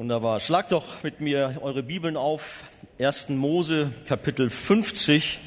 [0.00, 0.40] Wunderbar.
[0.40, 2.64] Schlagt doch mit mir eure Bibeln auf.
[2.98, 3.28] 1.
[3.28, 5.38] Mose, Kapitel 50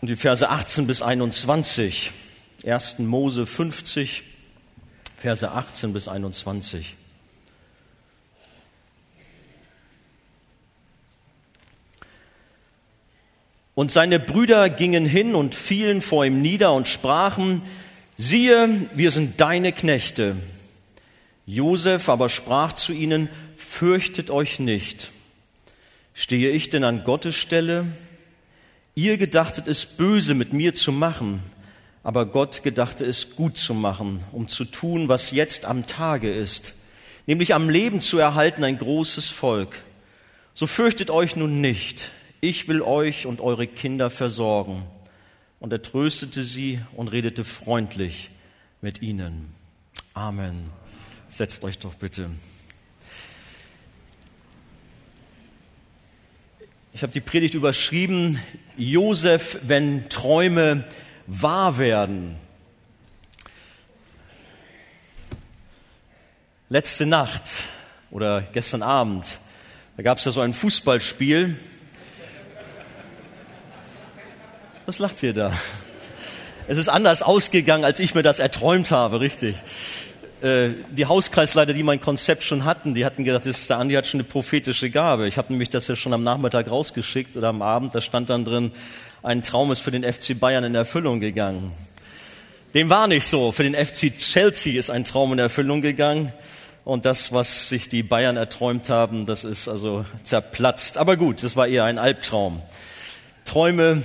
[0.00, 2.12] und die Verse 18 bis 21.
[2.64, 3.00] 1.
[3.00, 4.22] Mose 50,
[5.16, 6.94] Verse 18 bis 21.
[13.74, 17.60] Und seine Brüder gingen hin und fielen vor ihm nieder und sprachen,
[18.16, 20.36] siehe, wir sind deine Knechte.
[21.46, 25.12] Josef aber sprach zu ihnen, fürchtet euch nicht.
[26.14, 27.86] Stehe ich denn an Gottes Stelle?
[28.94, 31.40] Ihr gedachtet es böse mit mir zu machen,
[32.04, 36.74] aber Gott gedachte es gut zu machen, um zu tun, was jetzt am Tage ist,
[37.26, 39.82] nämlich am Leben zu erhalten ein großes Volk.
[40.54, 44.84] So fürchtet euch nun nicht, ich will euch und eure Kinder versorgen.
[45.58, 48.30] Und er tröstete sie und redete freundlich
[48.82, 49.48] mit ihnen.
[50.12, 50.70] Amen.
[51.34, 52.30] Setzt euch doch bitte.
[56.92, 58.38] Ich habe die Predigt überschrieben,
[58.76, 60.84] Josef, wenn Träume
[61.26, 62.36] wahr werden.
[66.68, 67.64] Letzte Nacht
[68.12, 69.24] oder gestern Abend,
[69.96, 71.58] da gab es ja so ein Fußballspiel
[74.86, 75.52] Was lacht ihr da?
[76.68, 79.56] Es ist anders ausgegangen, als ich mir das erträumt habe, richtig.
[80.44, 83.94] Äh, die Hauskreisleiter, die mein Konzept schon hatten, die hatten gedacht, das ist, der Andi
[83.94, 85.26] hat schon eine prophetische Gabe.
[85.26, 88.44] Ich habe nämlich das ja schon am Nachmittag rausgeschickt oder am Abend, da stand dann
[88.44, 88.70] drin,
[89.22, 91.72] ein Traum ist für den FC Bayern in Erfüllung gegangen.
[92.74, 93.52] Dem war nicht so.
[93.52, 96.30] Für den FC Chelsea ist ein Traum in Erfüllung gegangen.
[96.84, 100.98] Und das, was sich die Bayern erträumt haben, das ist also zerplatzt.
[100.98, 102.60] Aber gut, das war eher ein Albtraum.
[103.46, 104.02] Träume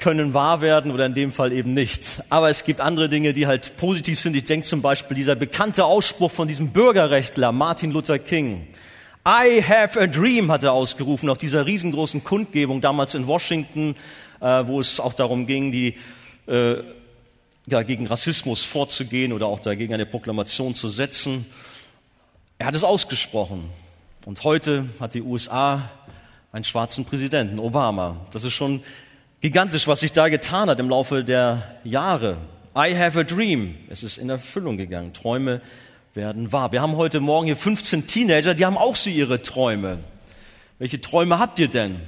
[0.00, 2.22] können wahr werden oder in dem Fall eben nicht.
[2.28, 4.34] Aber es gibt andere Dinge, die halt positiv sind.
[4.34, 8.66] Ich denke zum Beispiel dieser bekannte Ausspruch von diesem Bürgerrechtler Martin Luther King.
[9.26, 13.94] I have a dream, hat er ausgerufen auf dieser riesengroßen Kundgebung damals in Washington,
[14.40, 15.96] äh, wo es auch darum ging, die,
[16.46, 16.76] äh,
[17.66, 21.44] ja, gegen Rassismus vorzugehen oder auch dagegen eine Proklamation zu setzen.
[22.58, 23.68] Er hat es ausgesprochen.
[24.24, 25.90] Und heute hat die USA
[26.52, 28.16] einen schwarzen Präsidenten, Obama.
[28.32, 28.82] Das ist schon
[29.40, 32.36] gigantisch, was sich da getan hat im Laufe der Jahre.
[32.76, 33.74] I have a dream.
[33.88, 35.12] Es ist in Erfüllung gegangen.
[35.12, 35.60] Träume
[36.14, 36.72] werden wahr.
[36.72, 39.98] Wir haben heute Morgen hier 15 Teenager, die haben auch so ihre Träume.
[40.78, 42.00] Welche Träume habt ihr denn?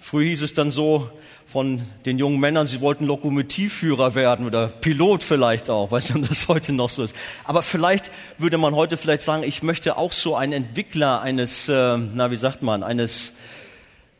[0.00, 1.10] Früher hieß es dann so
[1.46, 5.90] von den jungen Männern, sie wollten Lokomotivführer werden oder Pilot vielleicht auch.
[5.90, 7.14] Weiß nicht, ob das heute noch so ist.
[7.44, 11.98] Aber vielleicht würde man heute vielleicht sagen, ich möchte auch so ein Entwickler eines, äh,
[11.98, 13.34] na wie sagt man, eines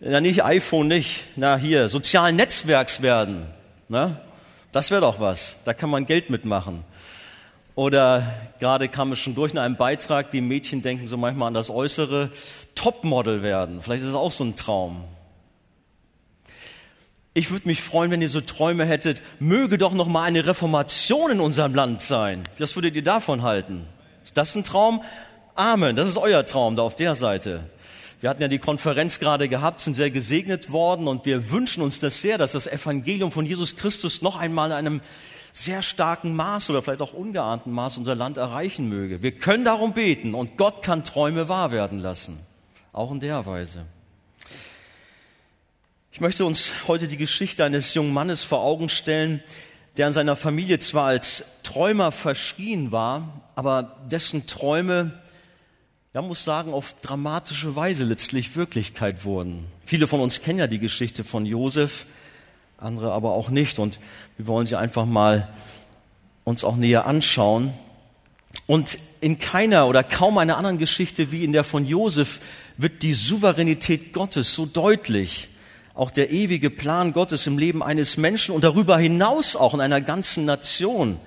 [0.04, 3.46] na nicht iPhone nicht, na hier, sozialen Netzwerks werden.
[3.88, 4.16] Ne?
[4.72, 5.56] Das wäre doch was.
[5.64, 6.84] Da kann man Geld mitmachen.
[7.74, 11.54] Oder gerade kam es schon durch in einem Beitrag, die Mädchen denken so manchmal an
[11.54, 12.30] das Äußere,
[12.74, 13.80] Topmodel werden.
[13.80, 15.04] Vielleicht ist es auch so ein Traum.
[17.32, 21.30] Ich würde mich freuen, wenn ihr so Träume hättet, möge doch noch mal eine Reformation
[21.30, 22.44] in unserem Land sein.
[22.58, 23.86] Was würdet ihr davon halten?
[24.22, 25.02] Ist das ein Traum?
[25.54, 25.96] Amen.
[25.96, 27.70] Das ist euer Traum da auf der Seite.
[28.22, 31.98] Wir hatten ja die Konferenz gerade gehabt, sind sehr gesegnet worden und wir wünschen uns
[31.98, 35.00] das sehr, dass das Evangelium von Jesus Christus noch einmal in einem
[35.52, 39.22] sehr starken Maß oder vielleicht auch ungeahnten Maß unser Land erreichen möge.
[39.22, 42.38] Wir können darum beten und Gott kann Träume wahr werden lassen.
[42.92, 43.86] Auch in der Weise.
[46.12, 49.42] Ich möchte uns heute die Geschichte eines jungen Mannes vor Augen stellen,
[49.96, 55.21] der in seiner Familie zwar als Träumer verschrien war, aber dessen Träume
[56.14, 59.64] ja, muss sagen, auf dramatische Weise letztlich Wirklichkeit wurden.
[59.84, 62.04] Viele von uns kennen ja die Geschichte von Josef,
[62.76, 63.78] andere aber auch nicht.
[63.78, 63.98] Und
[64.36, 65.48] wir wollen sie einfach mal
[66.44, 67.72] uns auch näher anschauen.
[68.66, 72.40] Und in keiner oder kaum einer anderen Geschichte wie in der von Josef
[72.76, 75.48] wird die Souveränität Gottes so deutlich.
[75.94, 80.02] Auch der ewige Plan Gottes im Leben eines Menschen und darüber hinaus auch in einer
[80.02, 81.18] ganzen Nation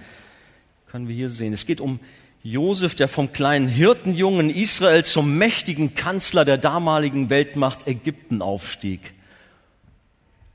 [0.95, 1.51] können wir hier sehen.
[1.51, 2.00] Es geht um
[2.45, 9.13] Josef, der vom kleinen Hirtenjungen Israel zum mächtigen Kanzler der damaligen Weltmacht Ägypten aufstieg.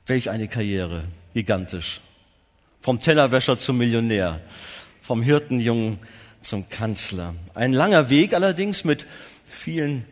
[0.05, 1.03] Welch eine Karriere,
[1.33, 1.99] gigantisch.
[2.79, 4.39] Vom Tellerwäscher zum Millionär,
[5.01, 5.99] vom Hirtenjungen
[6.39, 7.35] zum Kanzler.
[7.55, 9.05] Ein langer Weg allerdings mit
[9.45, 10.05] vielen,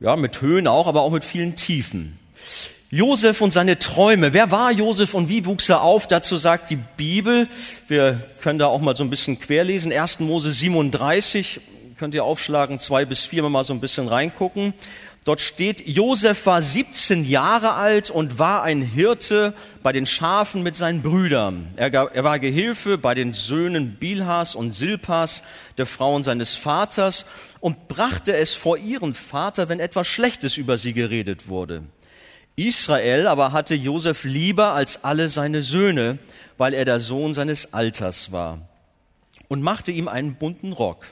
[0.00, 2.18] ja, mit Höhen auch, aber auch mit vielen Tiefen.
[2.94, 4.32] Josef und seine Träume.
[4.34, 6.06] Wer war Josef und wie wuchs er auf?
[6.06, 7.48] Dazu sagt die Bibel,
[7.88, 10.20] wir können da auch mal so ein bisschen querlesen, 1.
[10.20, 11.60] Mose 37,
[11.98, 14.74] könnt ihr aufschlagen, zwei bis vier mal so ein bisschen reingucken.
[15.24, 20.76] Dort steht, Josef war 17 Jahre alt und war ein Hirte bei den Schafen mit
[20.76, 21.72] seinen Brüdern.
[21.74, 25.42] Er, er, war Gehilfe bei den Söhnen Bilhas und Silpas,
[25.78, 27.26] der Frauen seines Vaters,
[27.58, 31.82] und brachte es vor ihren Vater, wenn etwas Schlechtes über sie geredet wurde.
[32.56, 36.18] Israel aber hatte Josef lieber als alle seine Söhne,
[36.56, 38.60] weil er der Sohn seines Alters war,
[39.48, 41.06] und machte ihm einen bunten Rock.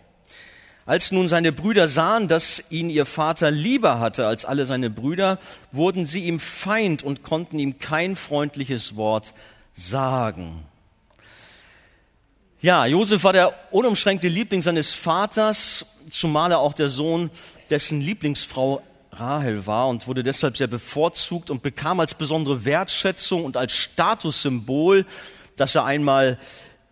[0.85, 5.39] Als nun seine Brüder sahen, dass ihn ihr Vater lieber hatte als alle seine Brüder,
[5.71, 9.33] wurden sie ihm Feind und konnten ihm kein freundliches Wort
[9.75, 10.65] sagen.
[12.61, 17.31] Ja, Josef war der unumschränkte Liebling seines Vaters, zumal er auch der Sohn
[17.71, 23.59] dessen Lieblingsfrau Rahel war und wurde deshalb sehr bevorzugt und bekam als besondere Wertschätzung und
[23.59, 25.05] als Statussymbol,
[25.56, 26.38] dass er einmal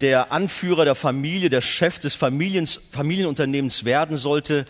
[0.02, 4.67] der Anführer der Familie, der Chef des Familiens, Familienunternehmens werden sollte,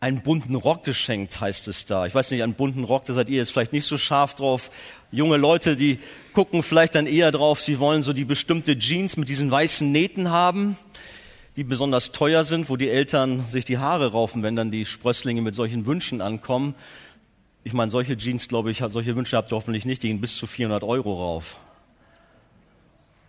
[0.00, 2.04] einen bunten Rock geschenkt, heißt es da.
[2.04, 4.70] Ich weiß nicht, einen bunten Rock, da seid ihr jetzt vielleicht nicht so scharf drauf.
[5.10, 5.98] Junge Leute, die
[6.34, 10.30] gucken vielleicht dann eher drauf, sie wollen so die bestimmte Jeans mit diesen weißen Nähten
[10.30, 10.76] haben,
[11.56, 15.40] die besonders teuer sind, wo die Eltern sich die Haare raufen, wenn dann die Sprösslinge
[15.40, 16.74] mit solchen Wünschen ankommen.
[17.64, 20.36] Ich meine, solche Jeans, glaube ich, solche Wünsche habt ihr hoffentlich nicht, die gehen bis
[20.36, 21.56] zu 400 Euro rauf.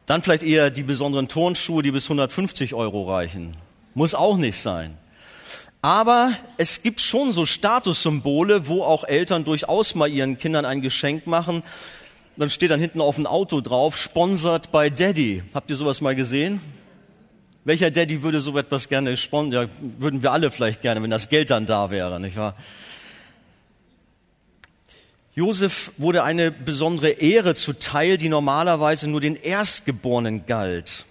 [0.06, 3.52] Dann vielleicht eher die besonderen Turnschuhe, die bis 150 Euro reichen.
[3.94, 4.98] Muss auch nicht sein.
[5.82, 11.28] Aber es gibt schon so Statussymbole, wo auch Eltern durchaus mal ihren Kindern ein Geschenk
[11.28, 11.64] machen.
[12.36, 15.44] Dann steht dann hinten auf dem Auto drauf, sponsert bei Daddy.
[15.54, 16.62] Habt ihr sowas mal gesehen?
[17.68, 19.68] Welcher Daddy würde so etwas gerne sponsern?
[19.68, 19.70] Ja,
[20.00, 22.56] würden wir alle vielleicht gerne, wenn das Geld dann da wäre, nicht wahr?
[25.36, 31.04] Josef wurde eine besondere Ehre zuteil, die normalerweise nur den Erstgeborenen galt.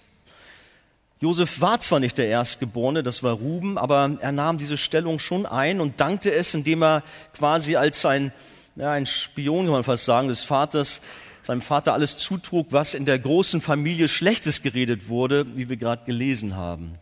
[1.19, 5.45] Josef war zwar nicht der Erstgeborene, das war Ruben, aber er nahm diese Stellung schon
[5.45, 7.03] ein und dankte es, indem er
[7.37, 8.31] quasi als ein,
[8.75, 11.01] ja, ein Spion, kann man fast sagen, des Vaters,
[11.47, 16.03] seinem Vater alles zutrug, was in der großen Familie Schlechtes geredet wurde, wie wir gerade
[16.05, 16.95] gelesen haben.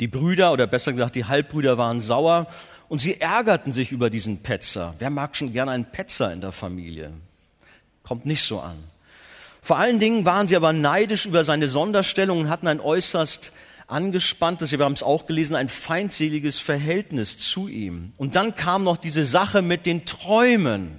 [0.00, 2.46] Die Brüder, oder besser gesagt die Halbbrüder, waren sauer
[2.90, 4.94] und sie ärgerten sich über diesen Petzer.
[4.98, 7.10] Wer mag schon gerne einen Petzer in der Familie?
[8.02, 8.76] Kommt nicht so an.
[9.62, 13.50] Vor allen Dingen waren sie aber neidisch über seine Sonderstellung und hatten ein äußerst
[13.86, 18.12] angespanntes, wir haben es auch gelesen, ein feindseliges Verhältnis zu ihm.
[18.18, 20.98] Und dann kam noch diese Sache mit den Träumen.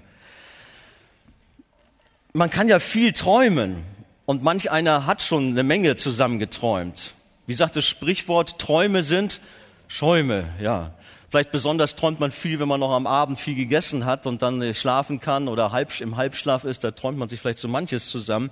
[2.33, 3.83] Man kann ja viel träumen
[4.25, 7.13] und manch einer hat schon eine Menge zusammengeträumt.
[7.45, 9.39] Wie sagt das Sprichwort, Träume sind
[9.87, 10.93] Schäume, ja.
[11.29, 14.61] Vielleicht besonders träumt man viel, wenn man noch am Abend viel gegessen hat und dann
[14.61, 18.09] äh, schlafen kann oder halb, im Halbschlaf ist, da träumt man sich vielleicht so manches
[18.09, 18.49] zusammen.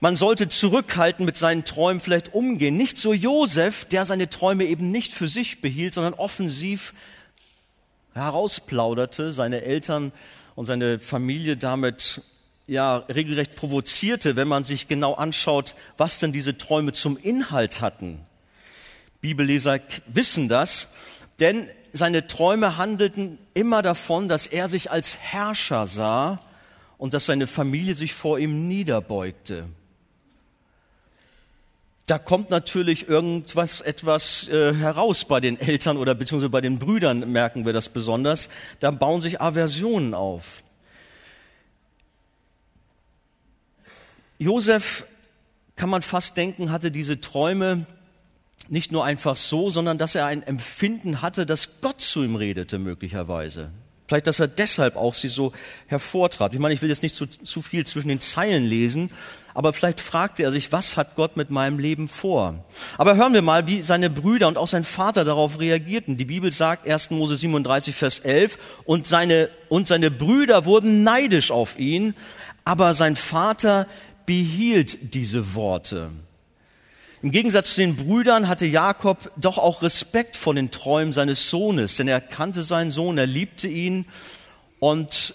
[0.00, 2.76] Man sollte zurückhalten mit seinen Träumen, vielleicht umgehen.
[2.76, 6.92] Nicht so Josef, der seine Träume eben nicht für sich behielt, sondern offensiv
[8.12, 10.12] herausplauderte, seine Eltern
[10.54, 12.22] und seine Familie damit
[12.66, 18.20] ja regelrecht provozierte, wenn man sich genau anschaut, was denn diese Träume zum Inhalt hatten.
[19.20, 20.88] Bibelleser wissen das,
[21.40, 26.40] denn seine Träume handelten immer davon, dass er sich als Herrscher sah
[26.98, 29.64] und dass seine Familie sich vor ihm niederbeugte.
[32.06, 37.32] Da kommt natürlich irgendwas etwas äh, heraus bei den Eltern oder beziehungsweise bei den Brüdern
[37.32, 38.48] merken wir das besonders.
[38.78, 40.62] Da bauen sich Aversionen auf.
[44.38, 45.04] Josef,
[45.76, 47.86] kann man fast denken, hatte diese Träume
[48.68, 52.78] nicht nur einfach so, sondern dass er ein Empfinden hatte, dass Gott zu ihm redete
[52.78, 53.70] möglicherweise.
[54.08, 55.52] Vielleicht, dass er deshalb auch sie so
[55.88, 56.54] hervortrat.
[56.54, 59.10] Ich meine, ich will jetzt nicht zu, zu viel zwischen den Zeilen lesen,
[59.52, 62.64] aber vielleicht fragte er sich, was hat Gott mit meinem Leben vor?
[62.98, 66.16] Aber hören wir mal, wie seine Brüder und auch sein Vater darauf reagierten.
[66.16, 67.10] Die Bibel sagt 1.
[67.10, 72.14] Mose 37, Vers 11, und seine, und seine Brüder wurden neidisch auf ihn,
[72.64, 73.86] aber sein Vater
[74.26, 76.10] behielt diese Worte.
[77.22, 81.96] Im Gegensatz zu den Brüdern hatte Jakob doch auch Respekt vor den Träumen seines Sohnes,
[81.96, 84.04] denn er kannte seinen Sohn, er liebte ihn
[84.78, 85.34] und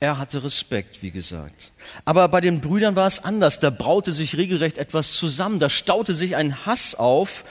[0.00, 1.72] er hatte Respekt, wie gesagt.
[2.04, 3.60] Aber bei den Brüdern war es anders.
[3.60, 5.58] Da braute sich regelrecht etwas zusammen.
[5.58, 7.44] Da staute sich ein Hass auf.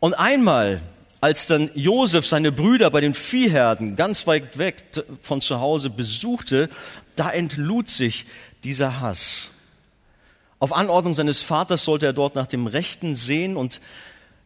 [0.00, 0.82] Und einmal,
[1.22, 4.84] als dann Josef seine Brüder bei den Viehherden ganz weit weg
[5.22, 6.68] von zu Hause besuchte,
[7.16, 8.26] da entlud sich
[8.64, 9.48] dieser Hass.
[10.58, 13.80] Auf Anordnung seines Vaters sollte er dort nach dem Rechten sehen und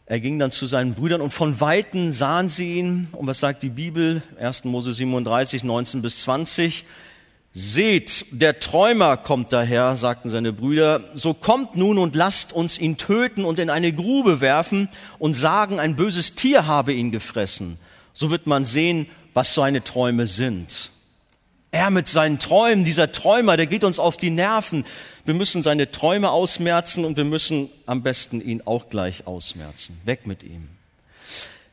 [0.06, 3.08] er ging dann zu seinen Brüdern und von Weitem sahen sie ihn.
[3.12, 4.22] Und was sagt die Bibel?
[4.40, 4.64] 1.
[4.64, 6.86] Mose 37, 19 bis 20.
[7.52, 12.96] Seht, der Träumer kommt daher, sagten seine Brüder, so kommt nun und lasst uns ihn
[12.96, 14.88] töten und in eine Grube werfen
[15.18, 17.78] und sagen, ein böses Tier habe ihn gefressen.
[18.14, 20.90] So wird man sehen, was seine Träume sind.
[21.70, 24.84] Er mit seinen Träumen, dieser Träumer, der geht uns auf die Nerven.
[25.26, 30.00] Wir müssen seine Träume ausmerzen und wir müssen am besten ihn auch gleich ausmerzen.
[30.04, 30.68] Weg mit ihm.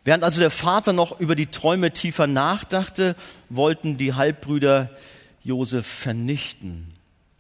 [0.03, 3.15] Während also der Vater noch über die Träume tiefer nachdachte,
[3.49, 4.89] wollten die Halbbrüder
[5.43, 6.93] Josef vernichten.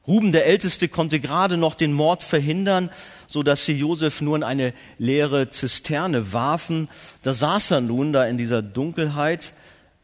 [0.07, 2.89] Ruben der Älteste konnte gerade noch den Mord verhindern,
[3.27, 6.89] so dass sie Josef nur in eine leere Zisterne warfen.
[7.23, 9.51] Da saß er nun da in dieser Dunkelheit,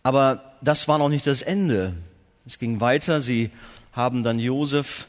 [0.04, 1.94] aber das war noch nicht das Ende.
[2.46, 3.22] Es ging weiter.
[3.22, 3.52] Sie
[3.94, 5.08] haben dann Josef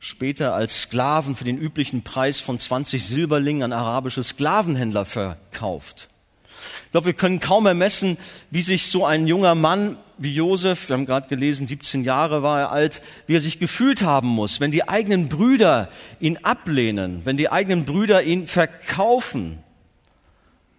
[0.00, 6.08] später als Sklaven für den üblichen Preis von 20 Silberlingen an arabische Sklavenhändler verkauft.
[6.84, 8.16] Ich glaube, wir können kaum ermessen,
[8.50, 12.60] wie sich so ein junger Mann wie Josef, wir haben gerade gelesen, 17 Jahre war
[12.60, 17.36] er alt, wie er sich gefühlt haben muss, wenn die eigenen Brüder ihn ablehnen, wenn
[17.36, 19.58] die eigenen Brüder ihn verkaufen.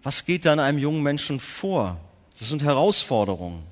[0.02, 1.98] Was geht da in einem jungen Menschen vor?
[2.38, 3.69] Das sind Herausforderungen.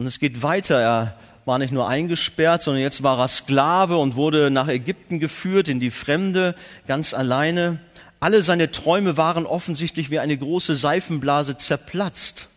[0.00, 0.80] Und es geht weiter.
[0.80, 1.14] Er
[1.44, 5.78] war nicht nur eingesperrt, sondern jetzt war er Sklave und wurde nach Ägypten geführt, in
[5.78, 6.54] die Fremde,
[6.86, 7.80] ganz alleine.
[8.18, 12.48] Alle seine Träume waren offensichtlich wie eine große Seifenblase zerplatzt.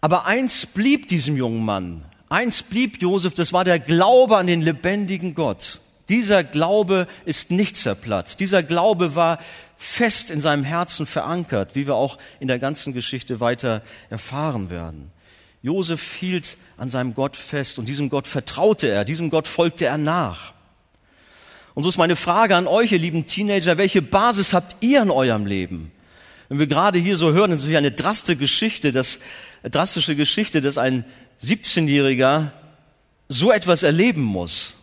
[0.00, 4.62] Aber eins blieb diesem jungen Mann, eins blieb Josef, das war der Glaube an den
[4.62, 5.78] lebendigen Gott.
[6.08, 8.40] Dieser Glaube ist nicht zerplatzt.
[8.40, 9.40] Dieser Glaube war
[9.76, 15.12] fest in seinem Herzen verankert, wie wir auch in der ganzen Geschichte weiter erfahren werden.
[15.62, 19.98] Josef hielt an seinem Gott fest und diesem Gott vertraute er, diesem Gott folgte er
[19.98, 20.52] nach.
[21.74, 25.10] Und so ist meine Frage an euch, ihr lieben Teenager, welche Basis habt ihr in
[25.10, 25.92] eurem Leben?
[26.48, 29.20] Wenn wir gerade hier so hören, ist natürlich eine drastische Geschichte, dass
[29.62, 31.04] drastische Geschichte, dass ein
[31.42, 32.50] 17-Jähriger
[33.28, 34.74] so etwas erleben muss.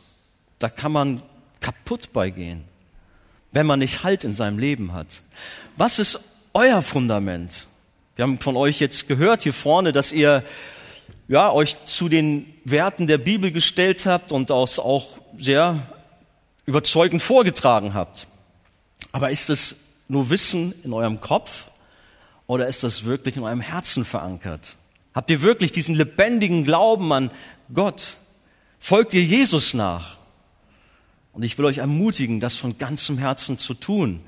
[0.57, 1.21] Da kann man
[1.59, 2.63] kaputt beigehen,
[3.51, 5.07] wenn man nicht Halt in seinem Leben hat.
[5.77, 6.19] Was ist
[6.53, 7.67] euer Fundament?
[8.19, 10.43] Wir haben von euch jetzt gehört hier vorne, dass ihr
[11.29, 15.87] ja, euch zu den Werten der Bibel gestellt habt und das auch sehr
[16.65, 18.27] überzeugend vorgetragen habt.
[19.13, 19.77] Aber ist es
[20.09, 21.69] nur Wissen in eurem Kopf
[22.45, 24.75] oder ist das wirklich in eurem Herzen verankert?
[25.15, 27.31] Habt ihr wirklich diesen lebendigen Glauben an
[27.73, 28.17] Gott?
[28.81, 30.17] Folgt ihr Jesus nach?
[31.31, 34.19] Und ich will euch ermutigen, das von ganzem Herzen zu tun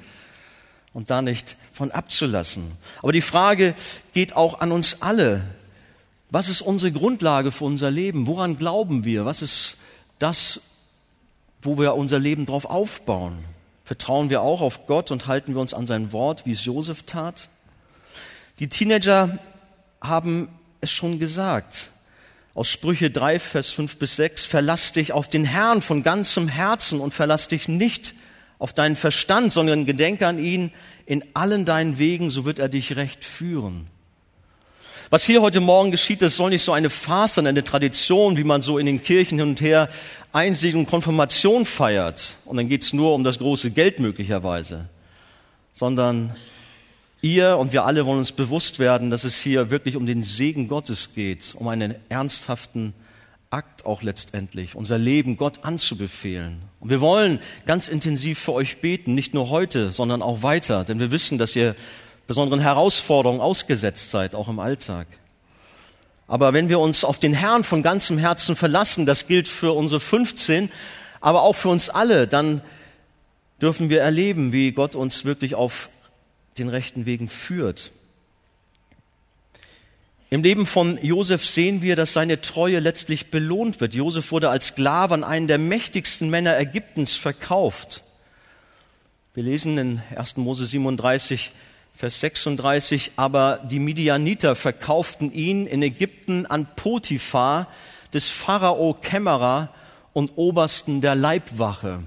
[0.93, 2.73] und da nicht von abzulassen.
[3.01, 3.73] Aber die Frage
[4.13, 5.41] geht auch an uns alle.
[6.29, 8.27] Was ist unsere Grundlage für unser Leben?
[8.27, 9.25] Woran glauben wir?
[9.25, 9.77] Was ist
[10.19, 10.61] das,
[11.63, 13.39] wo wir unser Leben drauf aufbauen?
[13.83, 17.01] Vertrauen wir auch auf Gott und halten wir uns an sein Wort, wie es Josef
[17.01, 17.49] tat?
[18.59, 19.39] Die Teenager
[20.01, 20.49] haben
[20.81, 21.89] es schon gesagt.
[22.53, 26.99] Aus Sprüche 3, Vers 5 bis 6, verlass dich auf den Herrn von ganzem Herzen
[26.99, 28.13] und verlass dich nicht
[28.59, 30.71] auf deinen Verstand, sondern gedenke an ihn
[31.11, 33.87] in allen deinen Wegen, so wird er dich recht führen.
[35.09, 38.45] Was hier heute Morgen geschieht, das soll nicht so eine Farce sein, eine Tradition, wie
[38.45, 39.89] man so in den Kirchen hin und her
[40.31, 42.37] Einsiedlung, Konfirmation feiert.
[42.45, 44.87] Und dann geht's nur um das große Geld möglicherweise.
[45.73, 46.33] Sondern
[47.21, 50.69] Ihr und wir alle wollen uns bewusst werden, dass es hier wirklich um den Segen
[50.69, 52.93] Gottes geht, um einen ernsthaften
[53.51, 56.61] Akt auch letztendlich, unser Leben Gott anzubefehlen.
[56.79, 60.99] Und wir wollen ganz intensiv für euch beten, nicht nur heute, sondern auch weiter, denn
[60.99, 61.75] wir wissen, dass ihr
[62.27, 65.05] besonderen Herausforderungen ausgesetzt seid, auch im Alltag.
[66.27, 69.99] Aber wenn wir uns auf den Herrn von ganzem Herzen verlassen, das gilt für unsere
[69.99, 70.71] 15,
[71.19, 72.61] aber auch für uns alle, dann
[73.61, 75.89] dürfen wir erleben, wie Gott uns wirklich auf
[76.57, 77.91] den rechten Wegen führt.
[80.33, 83.93] Im Leben von Josef sehen wir, dass seine Treue letztlich belohnt wird.
[83.93, 88.01] Josef wurde als Sklave an einen der mächtigsten Männer Ägyptens verkauft.
[89.33, 90.37] Wir lesen in 1.
[90.37, 91.51] Mose 37,
[91.93, 97.67] Vers 36, aber die Midianiter verkauften ihn in Ägypten an Potiphar,
[98.13, 99.73] des Pharao Kämmerer
[100.13, 102.03] und Obersten der Leibwache.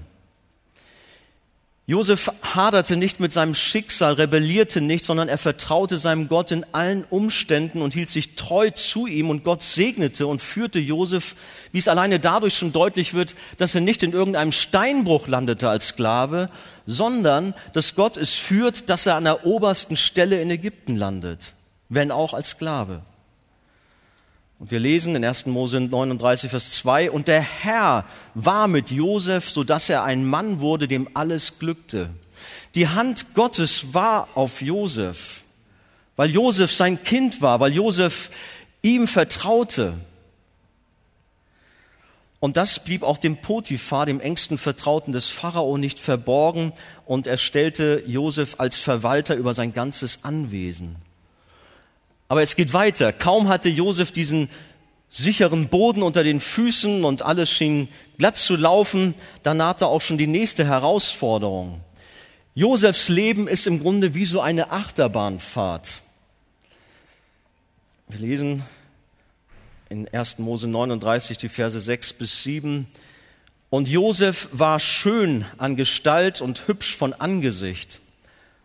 [1.87, 7.03] Josef haderte nicht mit seinem Schicksal, rebellierte nicht, sondern er vertraute seinem Gott in allen
[7.03, 11.35] Umständen und hielt sich treu zu ihm und Gott segnete und führte Josef,
[11.71, 15.89] wie es alleine dadurch schon deutlich wird, dass er nicht in irgendeinem Steinbruch landete als
[15.89, 16.49] Sklave,
[16.87, 21.53] sondern dass Gott es führt, dass er an der obersten Stelle in Ägypten landet,
[21.89, 23.03] wenn auch als Sklave.
[24.65, 25.45] Und wir lesen in 1.
[25.45, 28.03] Mose 39, Vers 2, und der Herr
[28.33, 32.09] war mit Josef, so dass er ein Mann wurde, dem alles glückte.
[32.73, 35.43] Die Hand Gottes war auf Josef,
[36.15, 38.31] weil Josef sein Kind war, weil Josef
[38.81, 39.93] ihm vertraute.
[42.39, 46.73] Und das blieb auch dem Potiphar, dem engsten Vertrauten des Pharao, nicht verborgen
[47.05, 51.04] und er stellte Josef als Verwalter über sein ganzes Anwesen.
[52.27, 53.13] Aber es geht weiter.
[53.13, 54.49] Kaum hatte Josef diesen
[55.09, 59.13] sicheren Boden unter den Füßen und alles schien glatt zu laufen,
[59.43, 61.81] da nahte auch schon die nächste Herausforderung.
[62.53, 66.01] Josefs Leben ist im Grunde wie so eine Achterbahnfahrt.
[68.07, 68.63] Wir lesen
[69.89, 70.39] in 1.
[70.39, 72.87] Mose 39 die Verse 6 bis 7.
[73.69, 77.99] Und Josef war schön an Gestalt und hübsch von Angesicht.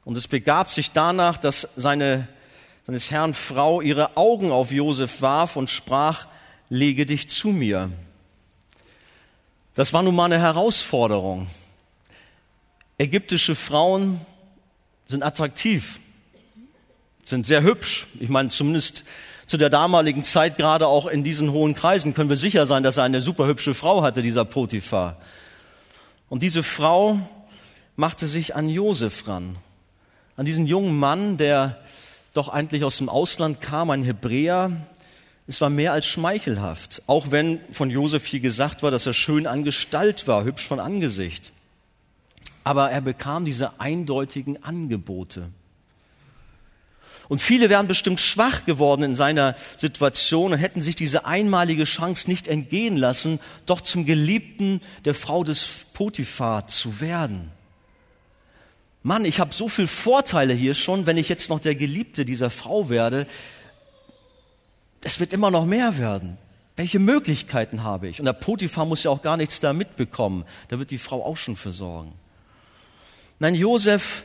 [0.05, 2.29] Und es begab sich danach, dass seine,
[2.87, 6.27] seines Herrn Frau ihre Augen auf Josef warf und sprach,
[6.69, 7.91] lege dich zu mir.
[9.75, 11.49] Das war nun mal eine Herausforderung.
[12.99, 14.21] Ägyptische Frauen
[15.09, 16.01] sind attraktiv,
[17.25, 18.07] sind sehr hübsch.
[18.19, 19.05] Ich meine, zumindest
[19.47, 22.99] zu der damaligen Zeit, gerade auch in diesen hohen Kreisen, können wir sicher sein, dass
[22.99, 25.17] er eine super hübsche Frau hatte, dieser Potiphar.
[26.29, 27.19] Und diese Frau
[27.97, 29.57] machte sich an Josef ran,
[30.37, 31.79] an diesen jungen Mann, der
[32.33, 34.73] doch eigentlich aus dem Ausland kam, ein Hebräer.
[35.47, 39.47] Es war mehr als schmeichelhaft, auch wenn von Josef hier gesagt war, dass er schön
[39.47, 41.53] an Gestalt war, hübsch von Angesicht.
[42.63, 45.49] Aber er bekam diese eindeutigen Angebote.
[47.29, 52.29] Und viele wären bestimmt schwach geworden in seiner Situation und hätten sich diese einmalige Chance
[52.29, 57.53] nicht entgehen lassen, doch zum Geliebten der Frau des Potiphar zu werden.
[59.03, 62.51] Mann, ich habe so viel Vorteile hier schon, wenn ich jetzt noch der Geliebte dieser
[62.51, 63.27] Frau werde.
[65.03, 66.37] Es wird immer noch mehr werden.
[66.77, 68.21] Welche Möglichkeiten habe ich?
[68.21, 70.45] Und der Potiphar muss ja auch gar nichts da mitbekommen.
[70.69, 72.13] Da wird die Frau auch schon versorgen.
[73.39, 74.23] Nein, Josef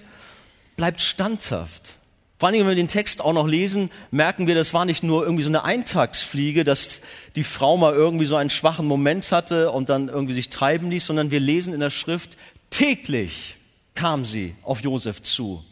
[0.76, 1.96] bleibt standhaft.
[2.38, 5.24] Vor allem, wenn wir den Text auch noch lesen, merken wir, das war nicht nur
[5.24, 7.00] irgendwie so eine Eintagsfliege, dass
[7.38, 11.06] die Frau mal irgendwie so einen schwachen Moment hatte und dann irgendwie sich treiben ließ,
[11.06, 12.36] sondern wir lesen in der Schrift,
[12.72, 13.56] täglich
[13.96, 15.64] kam sie auf Josef zu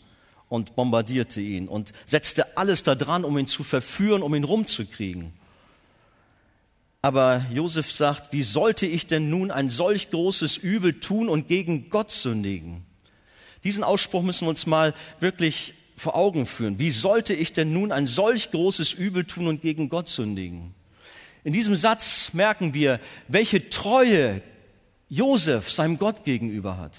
[0.50, 5.34] und bombardierte ihn und setzte alles daran, um ihn zu verführen, um ihn rumzukriegen.
[7.02, 11.90] Aber Josef sagt, wie sollte ich denn nun ein solch großes Übel tun und gegen
[11.90, 12.86] Gott sündigen?
[13.66, 16.80] Diesen Ausspruch müssen wir uns mal wirklich vor Augen führen.
[16.80, 20.74] Wie sollte ich denn nun ein solch großes Übel tun und gegen Gott sündigen?
[21.44, 24.42] In diesem Satz merken wir, welche Treue
[25.10, 26.94] Josef seinem Gott gegenüber hat.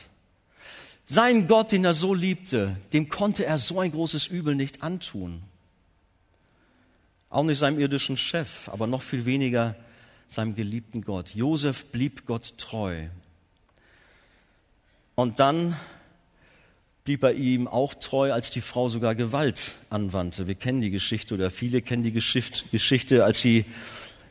[1.06, 5.42] Sein Gott, den er so liebte, dem konnte er so ein großes Übel nicht antun.
[7.28, 9.74] Auch nicht seinem irdischen Chef, aber noch viel weniger
[10.28, 11.34] seinem geliebten Gott.
[11.34, 13.08] Josef blieb Gott treu.
[15.14, 15.76] Und dann
[17.04, 20.46] blieb er ihm auch treu, als die Frau sogar Gewalt anwandte.
[20.46, 23.66] Wir kennen die Geschichte oder viele kennen die Geschichte, als sie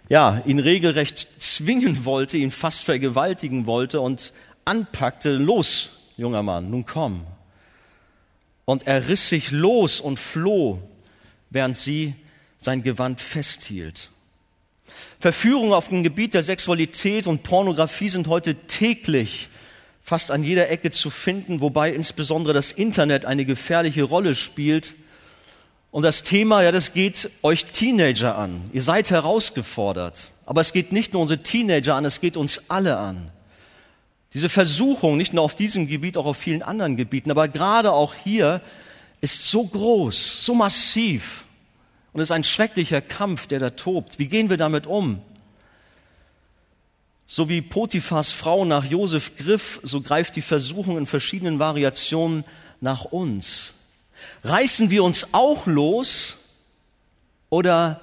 [0.10, 4.34] ja, ihn regelrecht zwingen wollte, ihn fast vergewaltigen wollte und
[4.66, 7.26] anpackte, los, junger Mann, nun komm.
[8.66, 10.82] Und er riss sich los und floh,
[11.50, 12.16] während sie
[12.60, 14.10] sein Gewand festhielt.
[15.20, 19.50] Verführungen auf dem Gebiet der Sexualität und Pornografie sind heute täglich
[20.02, 24.96] fast an jeder Ecke zu finden, wobei insbesondere das Internet eine gefährliche Rolle spielt.
[25.92, 28.62] Und das Thema, ja, das geht euch Teenager an.
[28.74, 30.32] Ihr seid herausgefordert.
[30.46, 33.32] Aber es geht nicht nur unsere Teenager an, es geht uns alle an.
[34.34, 38.16] Diese Versuchung, nicht nur auf diesem Gebiet, auch auf vielen anderen Gebieten, aber gerade auch
[38.16, 38.62] hier,
[39.22, 41.46] ist so groß, so massiv.
[42.12, 44.20] Und es ist ein schrecklicher Kampf, der da tobt.
[44.20, 45.22] Wie gehen wir damit um?
[47.26, 52.44] So wie Potiphas Frau nach Josef griff, so greift die Versuchung in verschiedenen Variationen
[52.82, 53.74] nach uns.
[54.44, 56.38] Reißen wir uns auch los
[57.50, 58.02] oder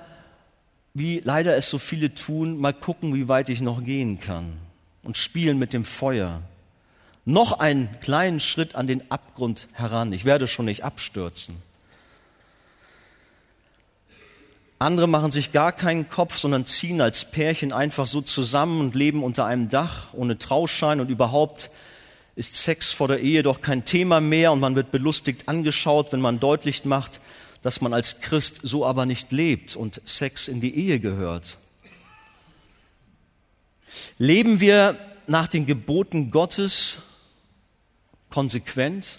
[0.94, 4.69] wie leider es so viele tun, mal gucken, wie weit ich noch gehen kann
[5.02, 6.42] und spielen mit dem Feuer.
[7.24, 10.12] Noch einen kleinen Schritt an den Abgrund heran.
[10.12, 11.56] Ich werde schon nicht abstürzen.
[14.78, 19.22] Andere machen sich gar keinen Kopf, sondern ziehen als Pärchen einfach so zusammen und leben
[19.22, 21.70] unter einem Dach ohne Trauschein und überhaupt
[22.34, 26.22] ist Sex vor der Ehe doch kein Thema mehr und man wird belustigt angeschaut, wenn
[26.22, 27.20] man deutlich macht,
[27.60, 31.58] dass man als Christ so aber nicht lebt und Sex in die Ehe gehört.
[34.18, 36.98] Leben wir nach den Geboten Gottes
[38.30, 39.18] konsequent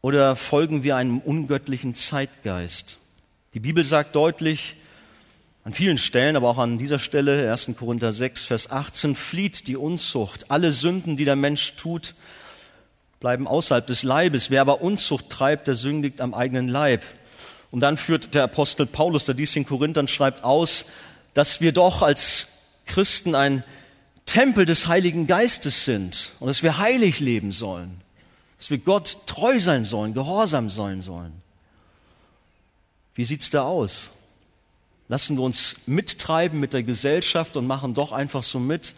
[0.00, 2.96] oder folgen wir einem ungöttlichen Zeitgeist?
[3.54, 4.76] Die Bibel sagt deutlich,
[5.62, 7.72] an vielen Stellen, aber auch an dieser Stelle, 1.
[7.78, 10.50] Korinther 6, Vers 18, flieht die Unzucht.
[10.50, 12.14] Alle Sünden, die der Mensch tut,
[13.20, 14.50] bleiben außerhalb des Leibes.
[14.50, 17.02] Wer aber Unzucht treibt, der sündigt am eigenen Leib.
[17.70, 20.86] Und dann führt der Apostel Paulus, der dies in Korinthern schreibt, aus,
[21.34, 22.48] dass wir doch als
[22.90, 23.64] Christen ein
[24.26, 28.00] Tempel des Heiligen Geistes sind und dass wir heilig leben sollen,
[28.58, 31.32] dass wir Gott treu sein sollen, gehorsam sein sollen.
[33.14, 34.10] Wie sieht's da aus?
[35.08, 38.94] Lassen wir uns mittreiben mit der Gesellschaft und machen doch einfach so mit,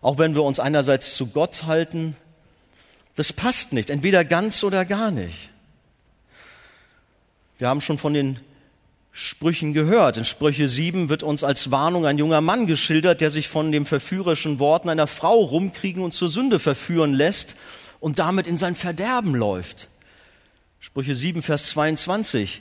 [0.00, 2.16] auch wenn wir uns einerseits zu Gott halten.
[3.16, 5.50] Das passt nicht, entweder ganz oder gar nicht.
[7.58, 8.40] Wir haben schon von den
[9.16, 10.16] Sprüchen gehört.
[10.16, 13.86] In Sprüche 7 wird uns als Warnung ein junger Mann geschildert, der sich von den
[13.86, 17.54] verführerischen Worten einer Frau rumkriegen und zur Sünde verführen lässt
[18.00, 19.86] und damit in sein Verderben läuft.
[20.80, 22.60] Sprüche 7, Vers 22.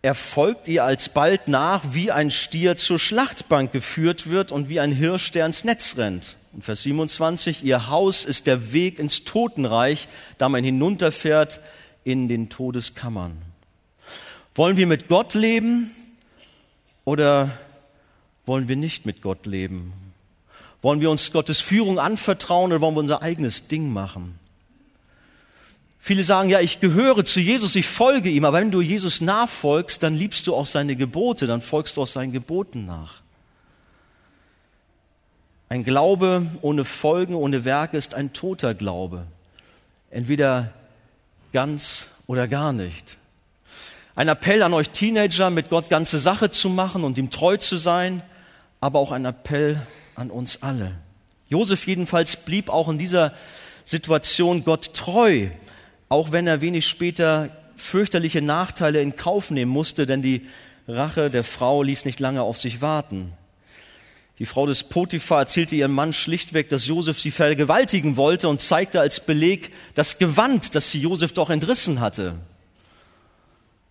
[0.00, 4.92] Er folgt ihr alsbald nach, wie ein Stier zur Schlachtbank geführt wird und wie ein
[4.92, 6.36] Hirsch, der ins Netz rennt.
[6.52, 10.06] Und Vers 27, ihr Haus ist der Weg ins Totenreich,
[10.38, 11.60] da man hinunterfährt
[12.04, 13.49] in den Todeskammern.
[14.54, 15.90] Wollen wir mit Gott leben
[17.04, 17.50] oder
[18.46, 19.92] wollen wir nicht mit Gott leben?
[20.82, 24.38] Wollen wir uns Gottes Führung anvertrauen oder wollen wir unser eigenes Ding machen?
[26.00, 30.02] Viele sagen, ja, ich gehöre zu Jesus, ich folge ihm, aber wenn du Jesus nachfolgst,
[30.02, 33.20] dann liebst du auch seine Gebote, dann folgst du auch seinen Geboten nach.
[35.68, 39.26] Ein Glaube ohne Folgen, ohne Werke ist ein toter Glaube.
[40.10, 40.72] Entweder
[41.52, 43.18] ganz oder gar nicht.
[44.16, 47.76] Ein Appell an euch Teenager, mit Gott ganze Sache zu machen und ihm treu zu
[47.76, 48.22] sein,
[48.80, 49.80] aber auch ein Appell
[50.16, 50.92] an uns alle.
[51.48, 53.32] Josef jedenfalls blieb auch in dieser
[53.84, 55.48] Situation Gott treu,
[56.08, 60.46] auch wenn er wenig später fürchterliche Nachteile in Kauf nehmen musste, denn die
[60.88, 63.32] Rache der Frau ließ nicht lange auf sich warten.
[64.40, 68.98] Die Frau des Potiphar erzählte ihrem Mann schlichtweg, dass Josef sie vergewaltigen wollte und zeigte
[69.00, 72.34] als Beleg das Gewand, das sie Josef doch entrissen hatte.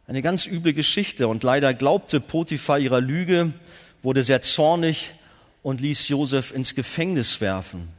[0.10, 3.54] Eine ganz üble Geschichte und leider glaubte Potiphar ihrer Lüge,
[4.02, 5.14] wurde sehr zornig
[5.62, 7.90] und ließ Josef ins Gefängnis werfen.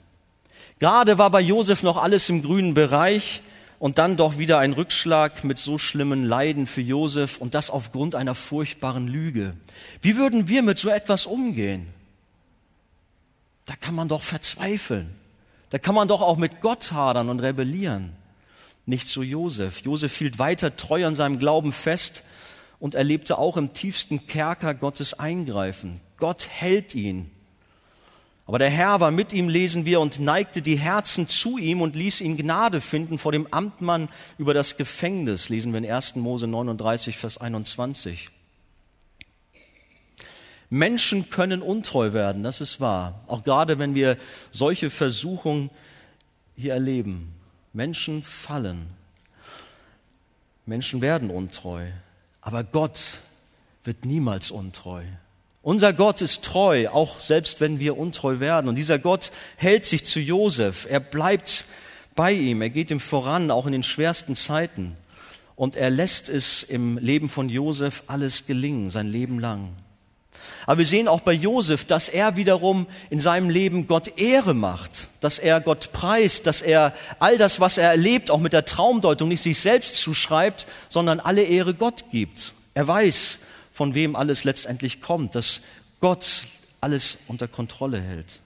[0.81, 3.43] Gerade war bei Josef noch alles im grünen Bereich
[3.79, 8.17] und dann doch wieder ein Rückschlag mit so schlimmen Leiden für Josef und das aufgrund
[8.17, 9.55] einer furchtbaren Lüge.
[10.03, 11.87] Wie würden wir mit so etwas umgehen?
[13.67, 15.15] Da kann man doch verzweifeln.
[15.71, 18.17] Da kann man doch auch mit Gott hadern und rebellieren
[18.87, 19.83] nicht so Josef.
[19.83, 22.23] Josef hielt weiter treu an seinem Glauben fest
[22.79, 26.01] und erlebte auch im tiefsten Kerker Gottes Eingreifen.
[26.17, 27.31] Gott hält ihn.
[28.47, 31.95] Aber der Herr war mit ihm, lesen wir, und neigte die Herzen zu ihm und
[31.95, 36.17] ließ ihn Gnade finden vor dem Amtmann über das Gefängnis, lesen wir in 1.
[36.17, 38.29] Mose 39, Vers 21.
[40.69, 43.23] Menschen können untreu werden, das ist wahr.
[43.29, 44.17] Auch gerade wenn wir
[44.51, 45.71] solche Versuchungen
[46.57, 47.40] hier erleben.
[47.73, 48.87] Menschen fallen.
[50.67, 51.87] Menschen werden untreu.
[52.41, 53.19] Aber Gott
[53.85, 55.03] wird niemals untreu.
[55.63, 58.69] Unser Gott ist treu, auch selbst wenn wir untreu werden.
[58.69, 60.87] Und dieser Gott hält sich zu Josef.
[60.89, 61.65] Er bleibt
[62.15, 62.63] bei ihm.
[62.63, 64.97] Er geht ihm voran, auch in den schwersten Zeiten.
[65.57, 69.69] Und er lässt es im Leben von Josef alles gelingen, sein Leben lang.
[70.67, 75.09] Aber wir sehen auch bei Josef, dass er wiederum in seinem Leben Gott Ehre macht,
[75.21, 79.29] dass er Gott preist, dass er all das, was er erlebt, auch mit der Traumdeutung
[79.29, 82.53] nicht sich selbst zuschreibt, sondern alle Ehre Gott gibt.
[82.75, 83.39] Er weiß,
[83.73, 85.61] von wem alles letztendlich kommt, dass
[86.01, 86.45] Gott
[86.81, 88.41] alles unter Kontrolle hält.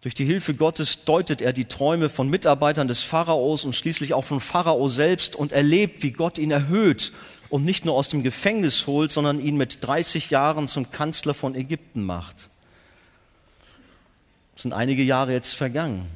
[0.00, 4.24] Durch die Hilfe Gottes deutet er die Träume von Mitarbeitern des Pharaos und schließlich auch
[4.24, 7.12] von Pharao selbst und erlebt, wie Gott ihn erhöht
[7.50, 11.54] und nicht nur aus dem Gefängnis holt, sondern ihn mit 30 Jahren zum Kanzler von
[11.54, 12.48] Ägypten macht.
[14.56, 16.06] Es sind einige Jahre jetzt vergangen.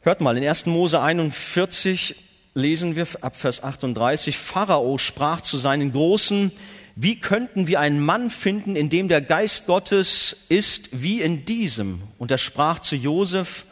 [0.00, 0.66] Hört mal, in 1.
[0.66, 2.16] Mose 41
[2.54, 6.50] lesen wir ab Vers 38, Pharao sprach zu seinen Großen,
[6.96, 12.02] wie könnten wir einen Mann finden, in dem der Geist Gottes ist wie in diesem?
[12.18, 13.66] Und er sprach zu Josef,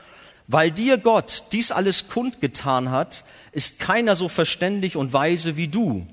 [0.47, 6.07] weil dir Gott dies alles kundgetan hat, ist keiner so verständig und weise wie du.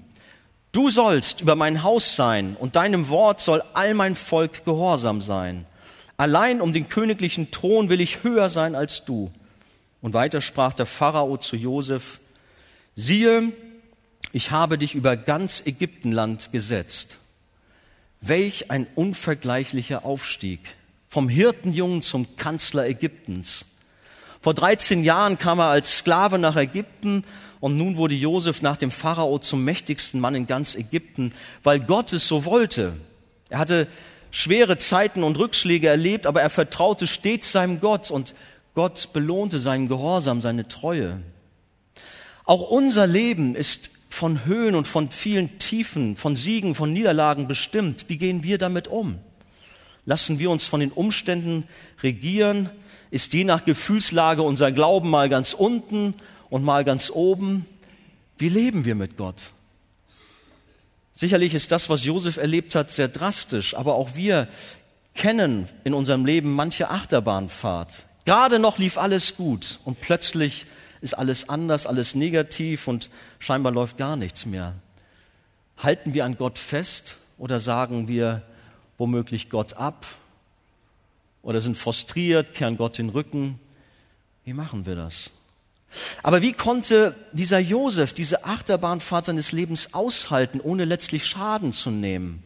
[0.74, 5.66] Du sollst über mein Haus sein und deinem Wort soll all mein Volk gehorsam sein.
[6.18, 9.32] Allein um den königlichen Thron will ich höher sein als du.
[10.02, 12.20] Und weiter sprach der Pharao zu Josef,
[12.96, 13.54] siehe,
[14.32, 17.20] ich habe dich über ganz Ägyptenland gesetzt.
[18.20, 20.60] Welch ein unvergleichlicher Aufstieg
[21.08, 23.66] vom Hirtenjungen zum Kanzler Ägyptens.
[24.42, 27.26] Vor 13 Jahren kam er als Sklave nach Ägypten
[27.64, 31.32] und nun wurde Josef nach dem Pharao zum mächtigsten Mann in ganz Ägypten,
[31.64, 32.92] weil Gott es so wollte.
[33.48, 33.88] Er hatte
[34.32, 38.36] schwere Zeiten und Rückschläge erlebt, aber er vertraute stets seinem Gott und
[38.76, 41.22] Gott belohnte seinen Gehorsam, seine Treue.
[42.44, 48.10] Auch unser Leben ist von Höhen und von vielen Tiefen, von Siegen, von Niederlagen bestimmt.
[48.10, 49.20] Wie gehen wir damit um?
[50.06, 51.64] Lassen wir uns von den Umständen
[52.02, 52.70] regieren?
[53.10, 56.14] Ist je nach Gefühlslage unser Glauben mal ganz unten
[56.54, 57.66] und mal ganz oben?
[58.38, 59.38] Wie leben wir mit Gott?
[61.16, 64.48] Sicherlich ist das, was Josef erlebt hat, sehr drastisch, aber auch wir
[65.16, 68.06] kennen in unserem Leben manche Achterbahnfahrt.
[68.26, 70.68] Gerade noch lief alles gut und plötzlich
[71.02, 74.76] ist alles anders, alles negativ und scheinbar läuft gar nichts mehr.
[75.80, 78.44] Halten wir an Gott fest oder sagen wir
[79.00, 80.06] womöglich Gott ab
[81.42, 83.60] oder sind frustriert, kehren Gott den Rücken?
[84.46, 85.32] Wie machen wir das?
[86.22, 92.44] Aber wie konnte dieser Josef diese Achterbahnfahrt seines Lebens aushalten, ohne letztlich Schaden zu nehmen?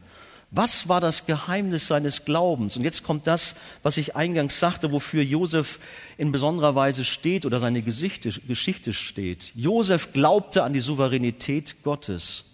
[0.49, 2.77] Was war das Geheimnis seines Glaubens?
[2.77, 5.77] Und jetzt kommt das, was ich eingangs sagte, wofür Josef
[6.17, 9.51] in besonderer Weise steht oder seine Geschichte steht.
[9.55, 12.45] Josef glaubte an die Souveränität Gottes.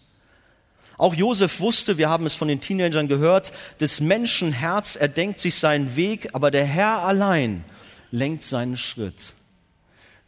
[0.98, 5.56] Auch Josef wusste, wir haben es von den Teenagern gehört, des Menschen Herz erdenkt sich
[5.56, 7.64] seinen Weg, aber der Herr allein
[8.12, 9.34] lenkt seinen Schritt.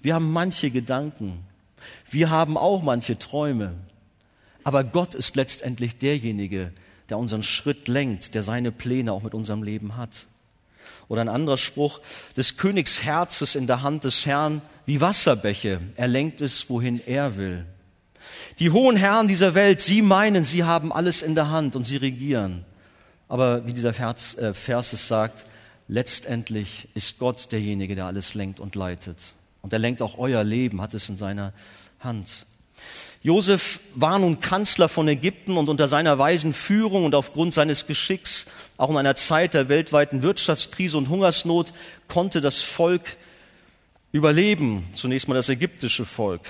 [0.05, 1.39] Wir haben manche Gedanken.
[2.11, 3.73] Wir haben auch manche Träume.
[4.63, 6.71] Aber Gott ist letztendlich derjenige,
[7.09, 10.27] der unseren Schritt lenkt, der seine Pläne auch mit unserem Leben hat.
[11.07, 12.01] Oder ein anderer Spruch,
[12.37, 15.79] des Königs Herz ist in der Hand des Herrn wie Wasserbäche.
[15.95, 17.65] Er lenkt es, wohin er will.
[18.59, 21.97] Die hohen Herren dieser Welt, sie meinen, sie haben alles in der Hand und sie
[21.97, 22.63] regieren.
[23.27, 25.47] Aber wie dieser Vers, äh, Vers es sagt,
[25.87, 29.17] letztendlich ist Gott derjenige, der alles lenkt und leitet.
[29.65, 31.51] Und er lenkt auch euer Leben, hat es in seiner
[31.99, 32.45] Hand.
[33.23, 38.45] Josef war nun Kanzler von Ägypten und unter seiner weisen Führung und aufgrund seines Geschicks,
[38.77, 41.73] auch in einer Zeit der weltweiten Wirtschaftskrise und Hungersnot,
[42.07, 43.17] konnte das Volk
[44.11, 44.87] überleben.
[44.93, 46.41] Zunächst mal das ägyptische Volk.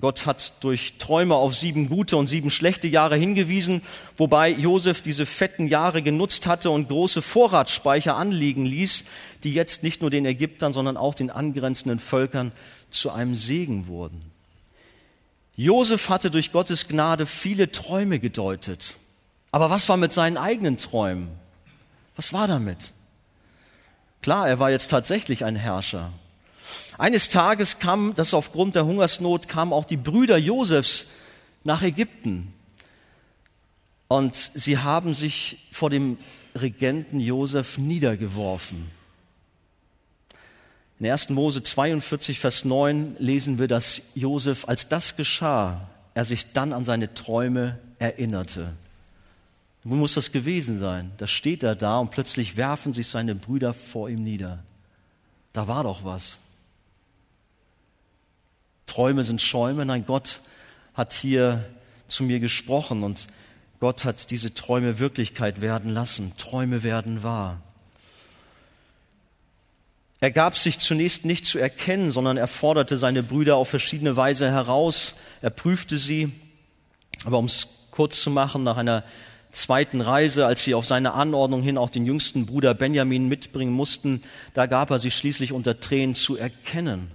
[0.00, 3.82] Gott hat durch Träume auf sieben gute und sieben schlechte Jahre hingewiesen,
[4.16, 9.04] wobei Josef diese fetten Jahre genutzt hatte und große Vorratsspeicher anliegen ließ,
[9.44, 12.52] die jetzt nicht nur den Ägyptern, sondern auch den angrenzenden Völkern
[12.88, 14.22] zu einem Segen wurden.
[15.56, 18.96] Josef hatte durch Gottes Gnade viele Träume gedeutet.
[19.50, 21.28] Aber was war mit seinen eigenen Träumen?
[22.16, 22.92] Was war damit?
[24.22, 26.12] Klar, er war jetzt tatsächlich ein Herrscher.
[27.02, 31.06] Eines Tages kam, das aufgrund der Hungersnot, kamen auch die Brüder Josefs
[31.64, 32.54] nach Ägypten.
[34.06, 36.16] Und sie haben sich vor dem
[36.54, 38.88] Regenten Josef niedergeworfen.
[41.00, 41.30] In 1.
[41.30, 46.84] Mose 42, Vers 9 lesen wir, dass Josef, als das geschah, er sich dann an
[46.84, 48.74] seine Träume erinnerte.
[49.82, 51.10] Wo muss das gewesen sein?
[51.16, 54.60] Da steht er da und plötzlich werfen sich seine Brüder vor ihm nieder.
[55.52, 56.38] Da war doch was.
[58.92, 59.86] Träume sind Schäume.
[59.86, 60.40] Nein, Gott
[60.92, 61.64] hat hier
[62.08, 63.26] zu mir gesprochen und
[63.80, 66.34] Gott hat diese Träume Wirklichkeit werden lassen.
[66.36, 67.62] Träume werden wahr.
[70.20, 74.50] Er gab sich zunächst nicht zu erkennen, sondern er forderte seine Brüder auf verschiedene Weise
[74.50, 75.14] heraus.
[75.40, 76.30] Er prüfte sie.
[77.24, 79.04] Aber um es kurz zu machen, nach einer
[79.52, 84.20] zweiten Reise, als sie auf seine Anordnung hin auch den jüngsten Bruder Benjamin mitbringen mussten,
[84.52, 87.10] da gab er sich schließlich unter Tränen zu erkennen.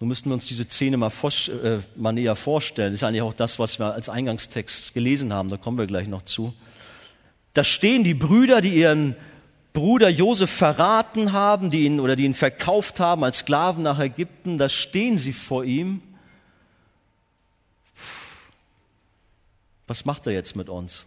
[0.00, 2.92] Nun müssten wir uns diese Szene mal, äh, mal näher vorstellen.
[2.92, 5.48] Das ist eigentlich auch das, was wir als Eingangstext gelesen haben.
[5.48, 6.54] Da kommen wir gleich noch zu.
[7.54, 9.16] Da stehen die Brüder, die ihren
[9.72, 14.58] Bruder Josef verraten haben, die ihn oder die ihn verkauft haben als Sklaven nach Ägypten,
[14.58, 16.02] da stehen sie vor ihm.
[19.86, 21.06] Was macht er jetzt mit uns?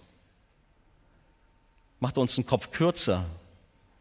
[1.99, 3.25] Macht er uns den Kopf kürzer?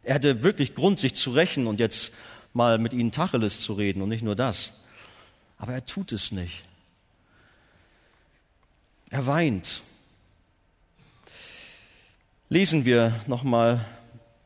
[0.03, 2.13] Er hätte wirklich Grund, sich zu rächen und jetzt
[2.53, 4.73] mal mit ihnen Tacheles zu reden und nicht nur das.
[5.59, 6.63] Aber er tut es nicht.
[9.11, 9.83] Er weint.
[12.49, 13.85] Lesen wir nochmal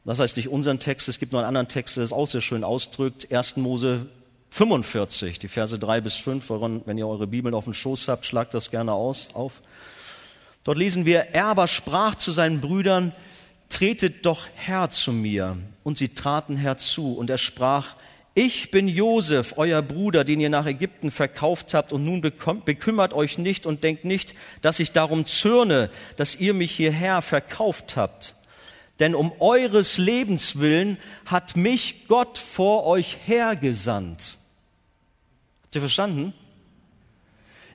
[0.04, 2.42] das heißt nicht unseren Text, es gibt noch einen anderen Text, der es auch sehr
[2.42, 3.32] schön ausdrückt.
[3.32, 3.56] 1.
[3.56, 4.06] Mose
[4.50, 6.50] 45, die Verse 3 bis 5,
[6.84, 9.62] wenn ihr eure Bibeln auf dem Schoß habt, schlagt das gerne aus, auf.
[10.62, 13.14] Dort lesen wir, er aber sprach zu seinen Brüdern,
[13.74, 15.58] tretet doch her zu mir.
[15.82, 17.14] Und sie traten herzu.
[17.14, 17.96] Und er sprach,
[18.32, 23.36] ich bin Josef, euer Bruder, den ihr nach Ägypten verkauft habt, und nun bekümmert euch
[23.36, 28.34] nicht und denkt nicht, dass ich darum zürne, dass ihr mich hierher verkauft habt.
[29.00, 34.38] Denn um eures Lebens willen hat mich Gott vor euch hergesandt.
[35.64, 36.32] Habt ihr verstanden?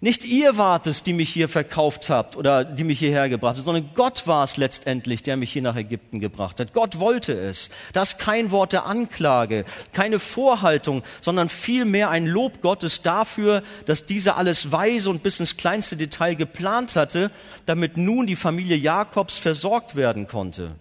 [0.02, 3.66] Nicht ihr wart es, die mich hier verkauft habt oder die mich hierher gebracht habt,
[3.66, 6.72] sondern Gott war es letztendlich, der mich hier nach Ägypten gebracht hat.
[6.72, 7.70] Gott wollte es.
[7.92, 14.06] Das ist kein Wort der Anklage, keine Vorhaltung, sondern vielmehr ein Lob Gottes dafür, dass
[14.06, 17.30] dieser alles weise und bis ins kleinste Detail geplant hatte,
[17.66, 20.76] damit nun die Familie Jakobs versorgt werden konnte.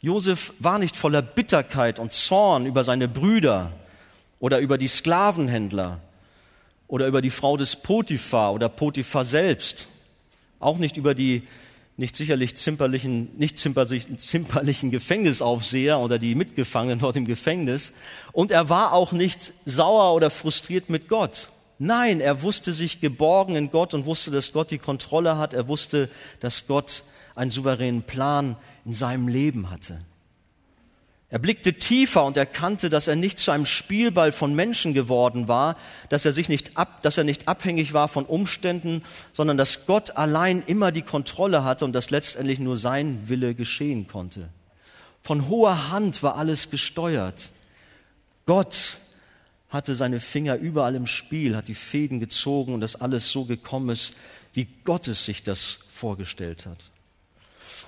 [0.00, 3.72] Josef war nicht voller Bitterkeit und Zorn über seine Brüder
[4.38, 6.00] oder über die Sklavenhändler
[6.88, 9.88] oder über die Frau des Potiphar oder Potiphar selbst,
[10.60, 11.42] auch nicht über die
[11.98, 17.92] nicht sicherlich zimperlichen, nicht zimperlichen, Gefängnisaufseher oder die Mitgefangenen dort im Gefängnis.
[18.32, 21.48] Und er war auch nicht sauer oder frustriert mit Gott.
[21.78, 25.54] Nein, er wusste sich geborgen in Gott und wusste, dass Gott die Kontrolle hat.
[25.54, 27.02] Er wusste, dass Gott
[27.34, 30.00] einen souveränen Plan in seinem Leben hatte.
[31.36, 35.76] Er blickte tiefer und erkannte, dass er nicht zu einem Spielball von Menschen geworden war,
[36.08, 39.02] dass er sich nicht ab, dass er nicht abhängig war von Umständen,
[39.34, 44.08] sondern dass Gott allein immer die Kontrolle hatte und dass letztendlich nur sein Wille geschehen
[44.08, 44.48] konnte.
[45.22, 47.50] Von hoher Hand war alles gesteuert.
[48.46, 48.96] Gott
[49.68, 53.90] hatte seine Finger überall im Spiel, hat die Fäden gezogen und dass alles so gekommen
[53.90, 54.14] ist,
[54.54, 56.78] wie Gott es sich das vorgestellt hat.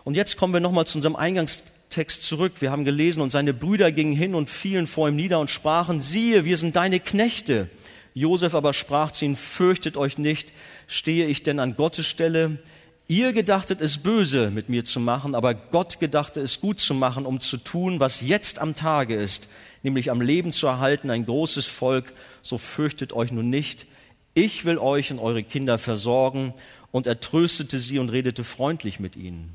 [0.05, 2.55] Und jetzt kommen wir nochmal zu unserem Eingangs Text zurück.
[2.61, 6.01] Wir haben gelesen, und seine Brüder gingen hin und fielen vor ihm nieder und sprachen,
[6.01, 7.69] siehe, wir sind deine Knechte.
[8.15, 10.53] Josef aber sprach zu ihnen, fürchtet euch nicht,
[10.87, 12.59] stehe ich denn an Gottes Stelle?
[13.07, 17.25] Ihr gedachtet es böse mit mir zu machen, aber Gott gedachte es gut zu machen,
[17.25, 19.49] um zu tun, was jetzt am Tage ist,
[19.83, 23.87] nämlich am Leben zu erhalten, ein großes Volk, so fürchtet euch nun nicht.
[24.35, 26.55] Ich will euch und eure Kinder versorgen.
[26.91, 29.55] Und er tröstete sie und redete freundlich mit ihnen.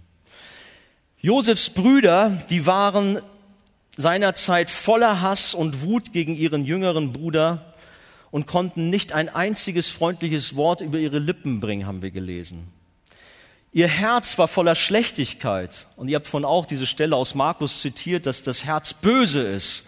[1.25, 3.21] Josefs Brüder, die waren
[3.95, 7.73] seinerzeit voller Hass und Wut gegen ihren jüngeren Bruder
[8.29, 12.67] und konnten nicht ein einziges freundliches Wort über ihre Lippen bringen, haben wir gelesen.
[13.71, 15.87] Ihr Herz war voller Schlechtigkeit.
[15.95, 19.85] Und ihr habt von auch diese Stelle aus Markus zitiert, dass das Herz böse ist,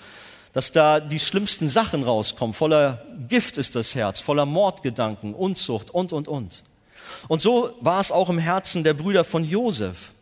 [0.54, 2.54] dass da die schlimmsten Sachen rauskommen.
[2.54, 6.64] Voller Gift ist das Herz, voller Mordgedanken, Unzucht und, und, und.
[7.28, 10.14] Und so war es auch im Herzen der Brüder von Josef.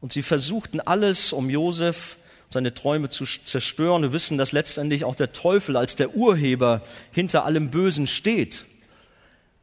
[0.00, 2.16] Und sie versuchten alles, um Josef
[2.50, 4.02] seine Träume zu zerstören.
[4.02, 6.82] Wir wissen, dass letztendlich auch der Teufel als der Urheber
[7.12, 8.64] hinter allem Bösen steht.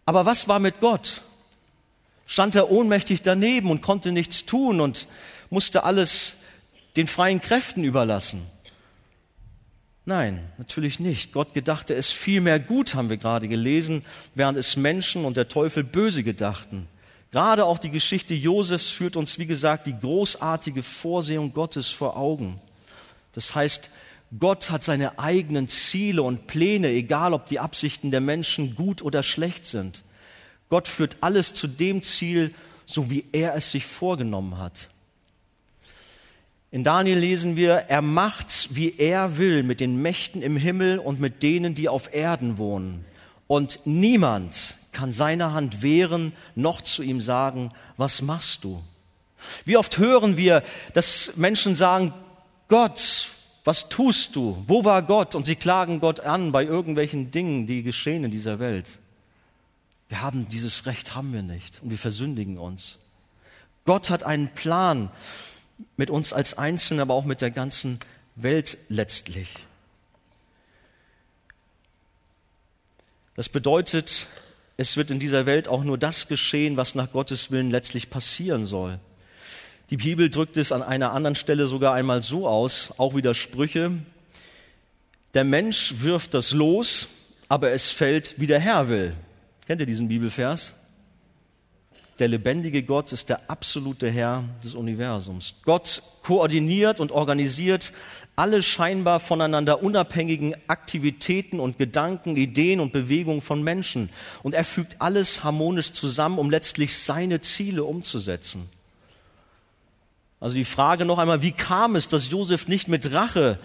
[0.05, 1.21] Aber was war mit Gott?
[2.27, 5.07] Stand er ohnmächtig daneben und konnte nichts tun und
[5.49, 6.35] musste alles
[6.95, 8.45] den freien Kräften überlassen?
[10.05, 11.33] Nein, natürlich nicht.
[11.33, 15.83] Gott gedachte es vielmehr gut, haben wir gerade gelesen, während es Menschen und der Teufel
[15.83, 16.87] böse gedachten.
[17.35, 22.61] Gerade auch die Geschichte Josefs führt uns, wie gesagt, die großartige Vorsehung Gottes vor Augen.
[23.33, 23.89] Das heißt,
[24.39, 29.21] Gott hat seine eigenen Ziele und Pläne, egal ob die Absichten der Menschen gut oder
[29.21, 30.01] schlecht sind.
[30.69, 34.87] Gott führt alles zu dem Ziel, so wie er es sich vorgenommen hat.
[36.71, 41.19] In Daniel lesen wir, er macht's, wie er will, mit den Mächten im Himmel und
[41.19, 43.03] mit denen, die auf Erden wohnen.
[43.47, 48.81] Und niemand kann seine Hand wehren, noch zu ihm sagen, was machst du?
[49.65, 52.13] Wie oft hören wir, dass Menschen sagen,
[52.69, 53.29] Gott,
[53.65, 54.63] was tust du?
[54.67, 55.35] Wo war Gott?
[55.35, 58.87] Und sie klagen Gott an bei irgendwelchen Dingen, die geschehen in dieser Welt.
[60.07, 61.81] Wir haben dieses Recht, haben wir nicht.
[61.81, 62.97] Und wir versündigen uns.
[63.83, 65.09] Gott hat einen Plan
[65.97, 67.99] mit uns als Einzelnen, aber auch mit der ganzen
[68.35, 69.49] Welt letztlich.
[73.35, 74.27] Das bedeutet,
[74.77, 78.65] es wird in dieser Welt auch nur das geschehen, was nach Gottes Willen letztlich passieren
[78.65, 78.99] soll.
[79.89, 83.91] Die Bibel drückt es an einer anderen Stelle sogar einmal so aus, auch wieder Sprüche.
[85.33, 87.07] Der Mensch wirft das los,
[87.47, 89.13] aber es fällt, wie der Herr will.
[89.67, 90.73] Kennt ihr diesen Bibelvers?
[92.19, 95.55] Der lebendige Gott ist der absolute Herr des Universums.
[95.63, 97.91] Gott koordiniert und organisiert
[98.35, 104.09] alle scheinbar voneinander unabhängigen Aktivitäten und Gedanken, Ideen und Bewegungen von Menschen.
[104.43, 108.69] Und er fügt alles harmonisch zusammen, um letztlich seine Ziele umzusetzen.
[110.39, 113.57] Also die Frage noch einmal, wie kam es, dass Josef nicht mit Rache,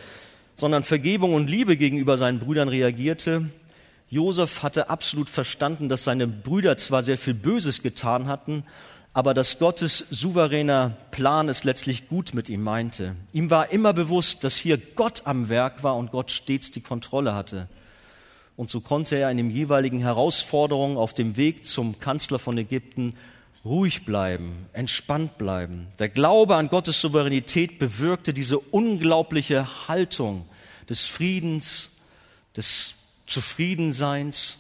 [0.57, 3.51] sondern Vergebung und Liebe gegenüber seinen Brüdern reagierte?
[4.09, 8.65] Josef hatte absolut verstanden, dass seine Brüder zwar sehr viel Böses getan hatten,
[9.13, 13.17] aber dass Gottes souveräner Plan es letztlich gut mit ihm meinte.
[13.33, 17.35] Ihm war immer bewusst, dass hier Gott am Werk war und Gott stets die Kontrolle
[17.35, 17.69] hatte.
[18.57, 23.17] Und so konnte er in den jeweiligen Herausforderungen auf dem Weg zum Kanzler von Ägypten
[23.65, 25.89] ruhig bleiben, entspannt bleiben.
[25.99, 30.47] Der Glaube an Gottes Souveränität bewirkte diese unglaubliche Haltung
[30.89, 31.89] des Friedens,
[32.57, 32.95] des
[33.27, 34.57] Zufriedenseins,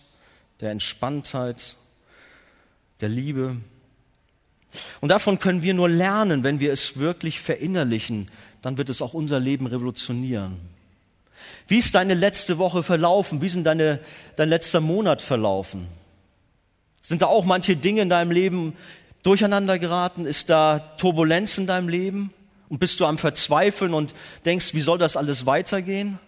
[0.60, 1.76] der Entspanntheit,
[3.00, 3.56] der Liebe.
[5.00, 8.26] Und davon können wir nur lernen, wenn wir es wirklich verinnerlichen,
[8.62, 10.56] dann wird es auch unser Leben revolutionieren.
[11.66, 13.40] Wie ist deine letzte Woche verlaufen?
[13.42, 14.00] Wie sind deine,
[14.36, 15.86] dein letzter Monat verlaufen?
[17.02, 18.74] Sind da auch manche Dinge in deinem Leben
[19.22, 20.26] durcheinander geraten?
[20.26, 22.32] Ist da Turbulenz in deinem Leben?
[22.68, 24.14] Und bist du am Verzweifeln und
[24.44, 26.20] denkst, wie soll das alles weitergehen?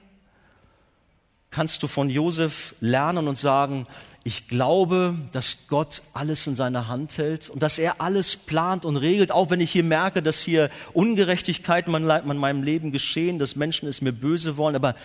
[1.53, 3.87] Kannst du von Josef lernen und sagen,
[4.25, 8.97] ich glaube, dass Gott alles in seiner Hand hält und dass er alles plant und
[8.97, 13.87] regelt, auch wenn ich hier merke, dass hier Ungerechtigkeiten in meinem Leben geschehen, dass Menschen
[13.87, 14.97] es mir böse wollen, aber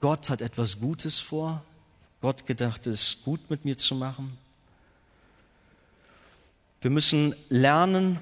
[0.00, 1.62] Gott hat etwas Gutes vor.
[2.20, 4.36] Gott gedacht, es gut mit mir zu machen.
[6.82, 8.18] Wir müssen lernen,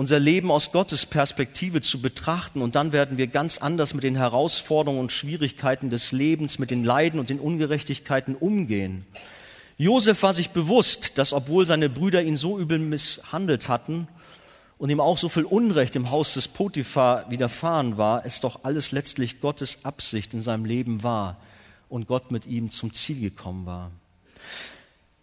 [0.00, 4.16] unser Leben aus Gottes Perspektive zu betrachten und dann werden wir ganz anders mit den
[4.16, 9.04] Herausforderungen und Schwierigkeiten des Lebens, mit den Leiden und den Ungerechtigkeiten umgehen.
[9.76, 14.08] Josef war sich bewusst, dass obwohl seine Brüder ihn so übel misshandelt hatten
[14.78, 18.92] und ihm auch so viel Unrecht im Haus des Potiphar widerfahren war, es doch alles
[18.92, 21.36] letztlich Gottes Absicht in seinem Leben war
[21.90, 23.90] und Gott mit ihm zum Ziel gekommen war.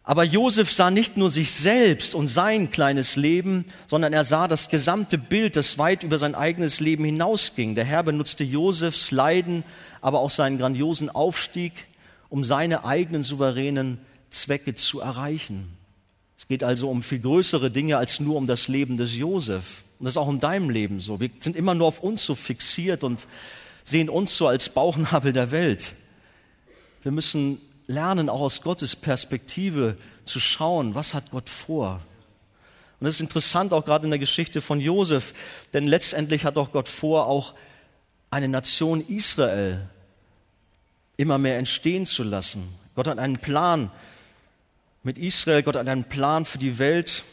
[0.08, 4.70] Aber Josef sah nicht nur sich selbst und sein kleines Leben, sondern er sah das
[4.70, 7.76] gesamte Bild, das weit über sein eigenes Leben hinausging.
[7.76, 9.66] Der Herr benutzte Josefs Leiden,
[9.99, 11.74] aber auch seinen grandiosen Aufstieg,
[12.30, 13.97] um seine eigenen souveränen
[14.30, 15.74] Zwecke zu erreichen.
[16.38, 19.84] Es geht also um viel größere Dinge als nur um das Leben des Josef.
[19.99, 21.20] Und das ist auch in deinem Leben so.
[21.20, 23.28] Wir sind immer nur auf uns so fixiert und
[23.84, 25.95] sehen uns so als Bauchnabel der Welt.
[27.03, 32.02] Wir müssen lernen, auch aus Gottes Perspektive zu schauen, was hat Gott vor.
[33.00, 35.34] Und das ist interessant auch gerade in der Geschichte von Josef,
[35.74, 37.54] denn letztendlich hat auch Gott vor, auch
[38.30, 39.88] eine Nation Israel
[41.16, 42.68] immer mehr entstehen zu lassen.
[42.96, 43.92] Gott hat einen Plan
[45.04, 47.24] mit Israel, Gott hat einen Plan für die Welt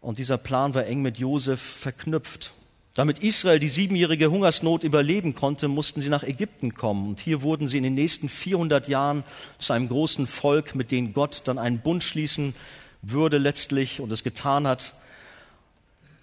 [0.00, 2.52] und dieser Plan war eng mit Josef verknüpft.
[2.98, 7.10] Damit Israel die siebenjährige Hungersnot überleben konnte, mussten sie nach Ägypten kommen.
[7.10, 9.22] Und hier wurden sie in den nächsten 400 Jahren
[9.60, 12.56] zu einem großen Volk, mit dem Gott dann einen Bund schließen
[13.00, 14.94] würde letztlich und es getan hat.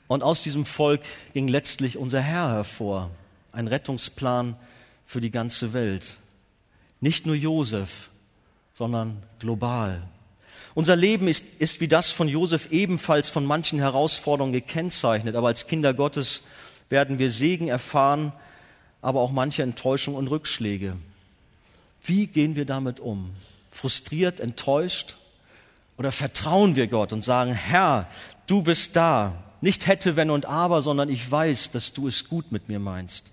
[0.08, 1.00] Und aus diesem Volk
[1.34, 3.10] ging letztlich unser Herr hervor,
[3.54, 4.58] ein Rettungsplan
[5.06, 6.18] für die ganze Welt.
[7.00, 8.10] Nicht nur Josef,
[8.74, 10.02] sondern global.
[10.74, 15.68] Unser Leben ist, ist wie das von Josef ebenfalls von manchen Herausforderungen gekennzeichnet, aber als
[15.68, 16.44] Kinder Gottes
[16.90, 18.32] werden wir Segen erfahren,
[19.02, 20.96] aber auch manche Enttäuschung und Rückschläge.
[22.04, 23.32] Wie gehen wir damit um?
[23.72, 25.16] Frustriert, enttäuscht?
[25.98, 28.08] Oder vertrauen wir Gott und sagen, Herr,
[28.48, 29.44] du bist da.
[29.62, 33.26] Nicht hätte, wenn und aber, sondern ich weiß, dass du es gut mit mir meinst.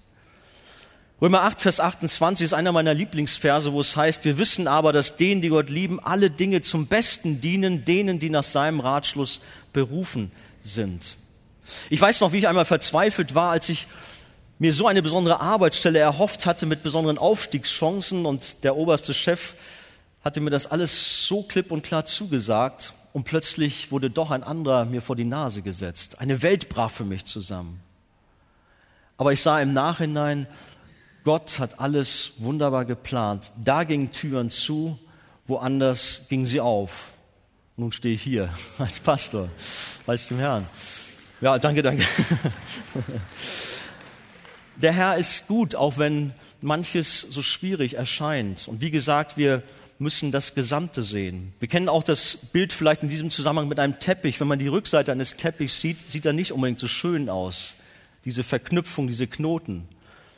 [1.20, 5.16] Römer 8, Vers 28 ist einer meiner Lieblingsverse, wo es heißt, wir wissen aber, dass
[5.16, 9.40] denen, die Gott lieben, alle Dinge zum Besten dienen, denen, die nach seinem Ratschluss
[9.72, 10.32] berufen
[10.62, 11.16] sind.
[11.90, 13.86] Ich weiß noch, wie ich einmal verzweifelt war, als ich
[14.58, 19.54] mir so eine besondere Arbeitsstelle erhofft hatte mit besonderen Aufstiegschancen und der oberste Chef
[20.24, 24.84] hatte mir das alles so klipp und klar zugesagt und plötzlich wurde doch ein anderer
[24.84, 26.20] mir vor die Nase gesetzt.
[26.20, 27.80] Eine Welt brach für mich zusammen.
[29.16, 30.46] Aber ich sah im Nachhinein,
[31.24, 33.52] Gott hat alles wunderbar geplant.
[33.62, 34.98] Da gingen Türen zu,
[35.46, 37.10] woanders gingen sie auf.
[37.76, 38.48] Nun stehe ich hier
[38.78, 39.48] als Pastor,
[40.06, 40.66] als dem Herrn.
[41.42, 42.04] Ja, danke, danke.
[44.76, 48.68] Der Herr ist gut, auch wenn manches so schwierig erscheint.
[48.68, 49.64] Und wie gesagt, wir
[49.98, 51.52] müssen das Gesamte sehen.
[51.58, 54.38] Wir kennen auch das Bild vielleicht in diesem Zusammenhang mit einem Teppich.
[54.38, 57.74] Wenn man die Rückseite eines Teppichs sieht, sieht er nicht unbedingt so schön aus.
[58.24, 59.88] Diese Verknüpfung, diese Knoten.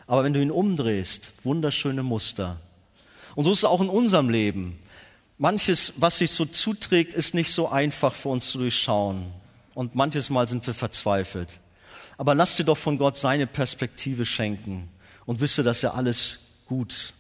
[0.07, 2.63] Aber wenn du ihn umdrehst, wunderschöne Muster.
[3.35, 4.79] Und so ist es auch in unserem Leben.
[5.37, 9.44] Manches, was sich so zuträgt, ist nicht so einfach für uns zu durchschauen
[9.75, 11.61] und manches Mal sind wir verzweifelt.
[12.17, 14.89] Aber lass dir doch von Gott seine Perspektive schenken
[15.27, 17.13] und wisse, dass er alles gut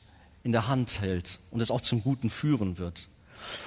[0.42, 3.09] in der Hand hält und es auch zum Guten führen wird.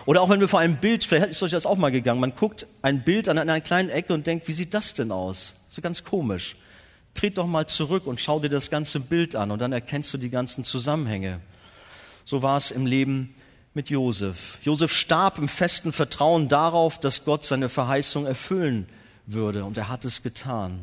[0.05, 2.35] Oder auch wenn wir vor einem Bild, vielleicht ist euch das auch mal gegangen, man
[2.35, 5.53] guckt ein Bild an einer kleinen Ecke und denkt, wie sieht das denn aus?
[5.69, 6.55] So ganz komisch.
[7.13, 10.17] Tret doch mal zurück und schau dir das ganze Bild an und dann erkennst du
[10.17, 11.41] die ganzen Zusammenhänge.
[12.25, 13.33] So war es im Leben
[13.77, 14.57] mit Josef.
[14.63, 18.89] Josef starb im festen Vertrauen darauf, dass Gott seine Verheißung erfüllen
[19.27, 20.81] würde und er hat es getan.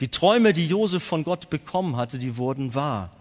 [0.00, 3.12] Die Träume, die Josef von Gott bekommen hatte, die wurden wahr.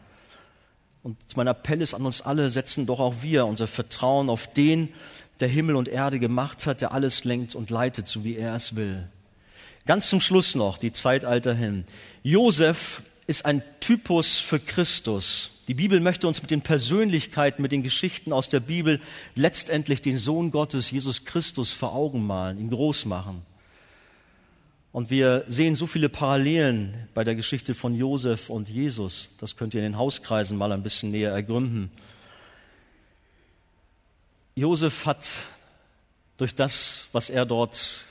[1.04, 4.90] Und mein Appell ist an uns alle, setzen doch auch wir unser Vertrauen auf den,
[5.40, 8.76] der Himmel und Erde gemacht hat, der alles lenkt und leitet, so wie er es
[8.76, 9.08] will.
[9.86, 11.86] Ganz zum Schluss noch, die Zeitalter hin.
[12.24, 15.53] Josef ist ein Typus für Christus.
[15.68, 19.00] Die Bibel möchte uns mit den Persönlichkeiten, mit den Geschichten aus der Bibel
[19.34, 23.44] letztendlich den Sohn Gottes, Jesus Christus, vor Augen malen, ihn groß machen.
[24.92, 29.30] Und wir sehen so viele Parallelen bei der Geschichte von Josef und Jesus.
[29.40, 31.90] Das könnt ihr in den Hauskreisen mal ein bisschen näher ergründen.
[34.56, 35.28] Josef hat
[36.38, 38.06] durch das, was er dort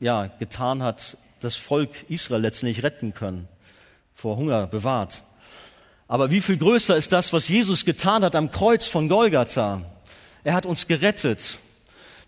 [0.00, 3.48] ja, getan hat, das Volk Israel letztendlich retten können,
[4.14, 5.22] vor Hunger bewahrt.
[6.08, 9.82] Aber wie viel größer ist das, was Jesus getan hat am Kreuz von Golgatha?
[10.44, 11.58] Er hat uns gerettet.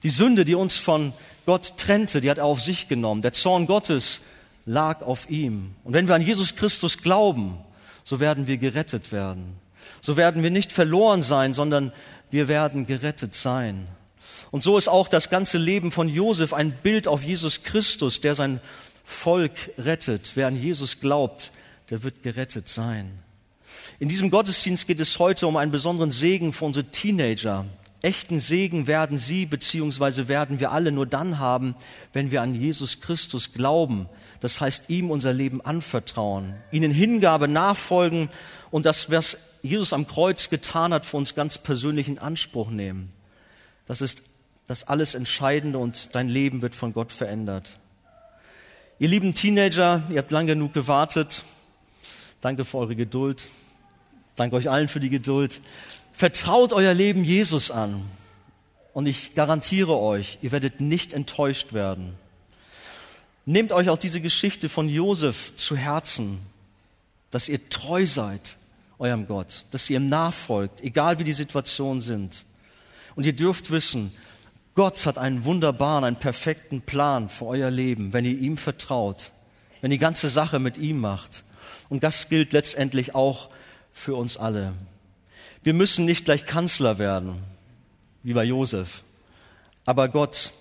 [0.02, 1.12] Die Sünde, die uns von
[1.46, 3.22] Gott trennte, die hat er auf sich genommen.
[3.22, 4.20] Der Zorn Gottes
[4.66, 5.74] lag auf ihm.
[5.84, 7.58] Und wenn wir an Jesus Christus glauben,
[8.04, 9.56] so werden wir gerettet werden.
[10.00, 11.92] So werden wir nicht verloren sein, sondern
[12.30, 13.86] wir werden gerettet sein.
[14.50, 18.34] Und so ist auch das ganze Leben von Josef ein Bild auf Jesus Christus, der
[18.34, 18.60] sein
[19.04, 20.32] Volk rettet.
[20.34, 21.50] Wer an Jesus glaubt,
[21.90, 23.18] der wird gerettet sein.
[23.98, 27.66] In diesem Gottesdienst geht es heute um einen besonderen Segen für unsere Teenager.
[28.00, 30.28] Echten Segen werden sie bzw.
[30.28, 31.74] werden wir alle nur dann haben,
[32.12, 34.08] wenn wir an Jesus Christus glauben.
[34.40, 38.28] Das heißt, ihm unser Leben anvertrauen, ihnen Hingabe nachfolgen
[38.70, 43.12] und das, was Jesus am Kreuz getan hat, für uns ganz persönlich in Anspruch nehmen.
[43.86, 44.22] Das ist
[44.68, 47.76] das alles Entscheidende und dein Leben wird von Gott verändert.
[49.00, 51.42] Ihr lieben Teenager, ihr habt lang genug gewartet.
[52.40, 53.48] Danke für eure Geduld.
[54.38, 55.60] Danke euch allen für die Geduld.
[56.12, 58.04] Vertraut euer Leben Jesus an.
[58.92, 62.14] Und ich garantiere euch, ihr werdet nicht enttäuscht werden.
[63.46, 66.38] Nehmt euch auch diese Geschichte von Josef zu Herzen,
[67.32, 68.56] dass ihr treu seid
[69.00, 72.44] eurem Gott, dass ihr ihm nachfolgt, egal wie die Situationen sind.
[73.16, 74.12] Und ihr dürft wissen,
[74.76, 79.32] Gott hat einen wunderbaren, einen perfekten Plan für euer Leben, wenn ihr ihm vertraut,
[79.80, 81.42] wenn die ganze Sache mit ihm macht.
[81.88, 83.48] Und das gilt letztendlich auch
[83.98, 84.72] für uns alle.
[85.62, 87.42] Wir müssen nicht gleich Kanzler werden,
[88.22, 89.02] wie bei Josef.
[89.84, 90.52] Aber Gott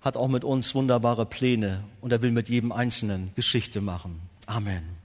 [0.00, 4.20] hat auch mit uns wunderbare Pläne und er will mit jedem Einzelnen Geschichte machen.
[4.46, 5.01] Amen.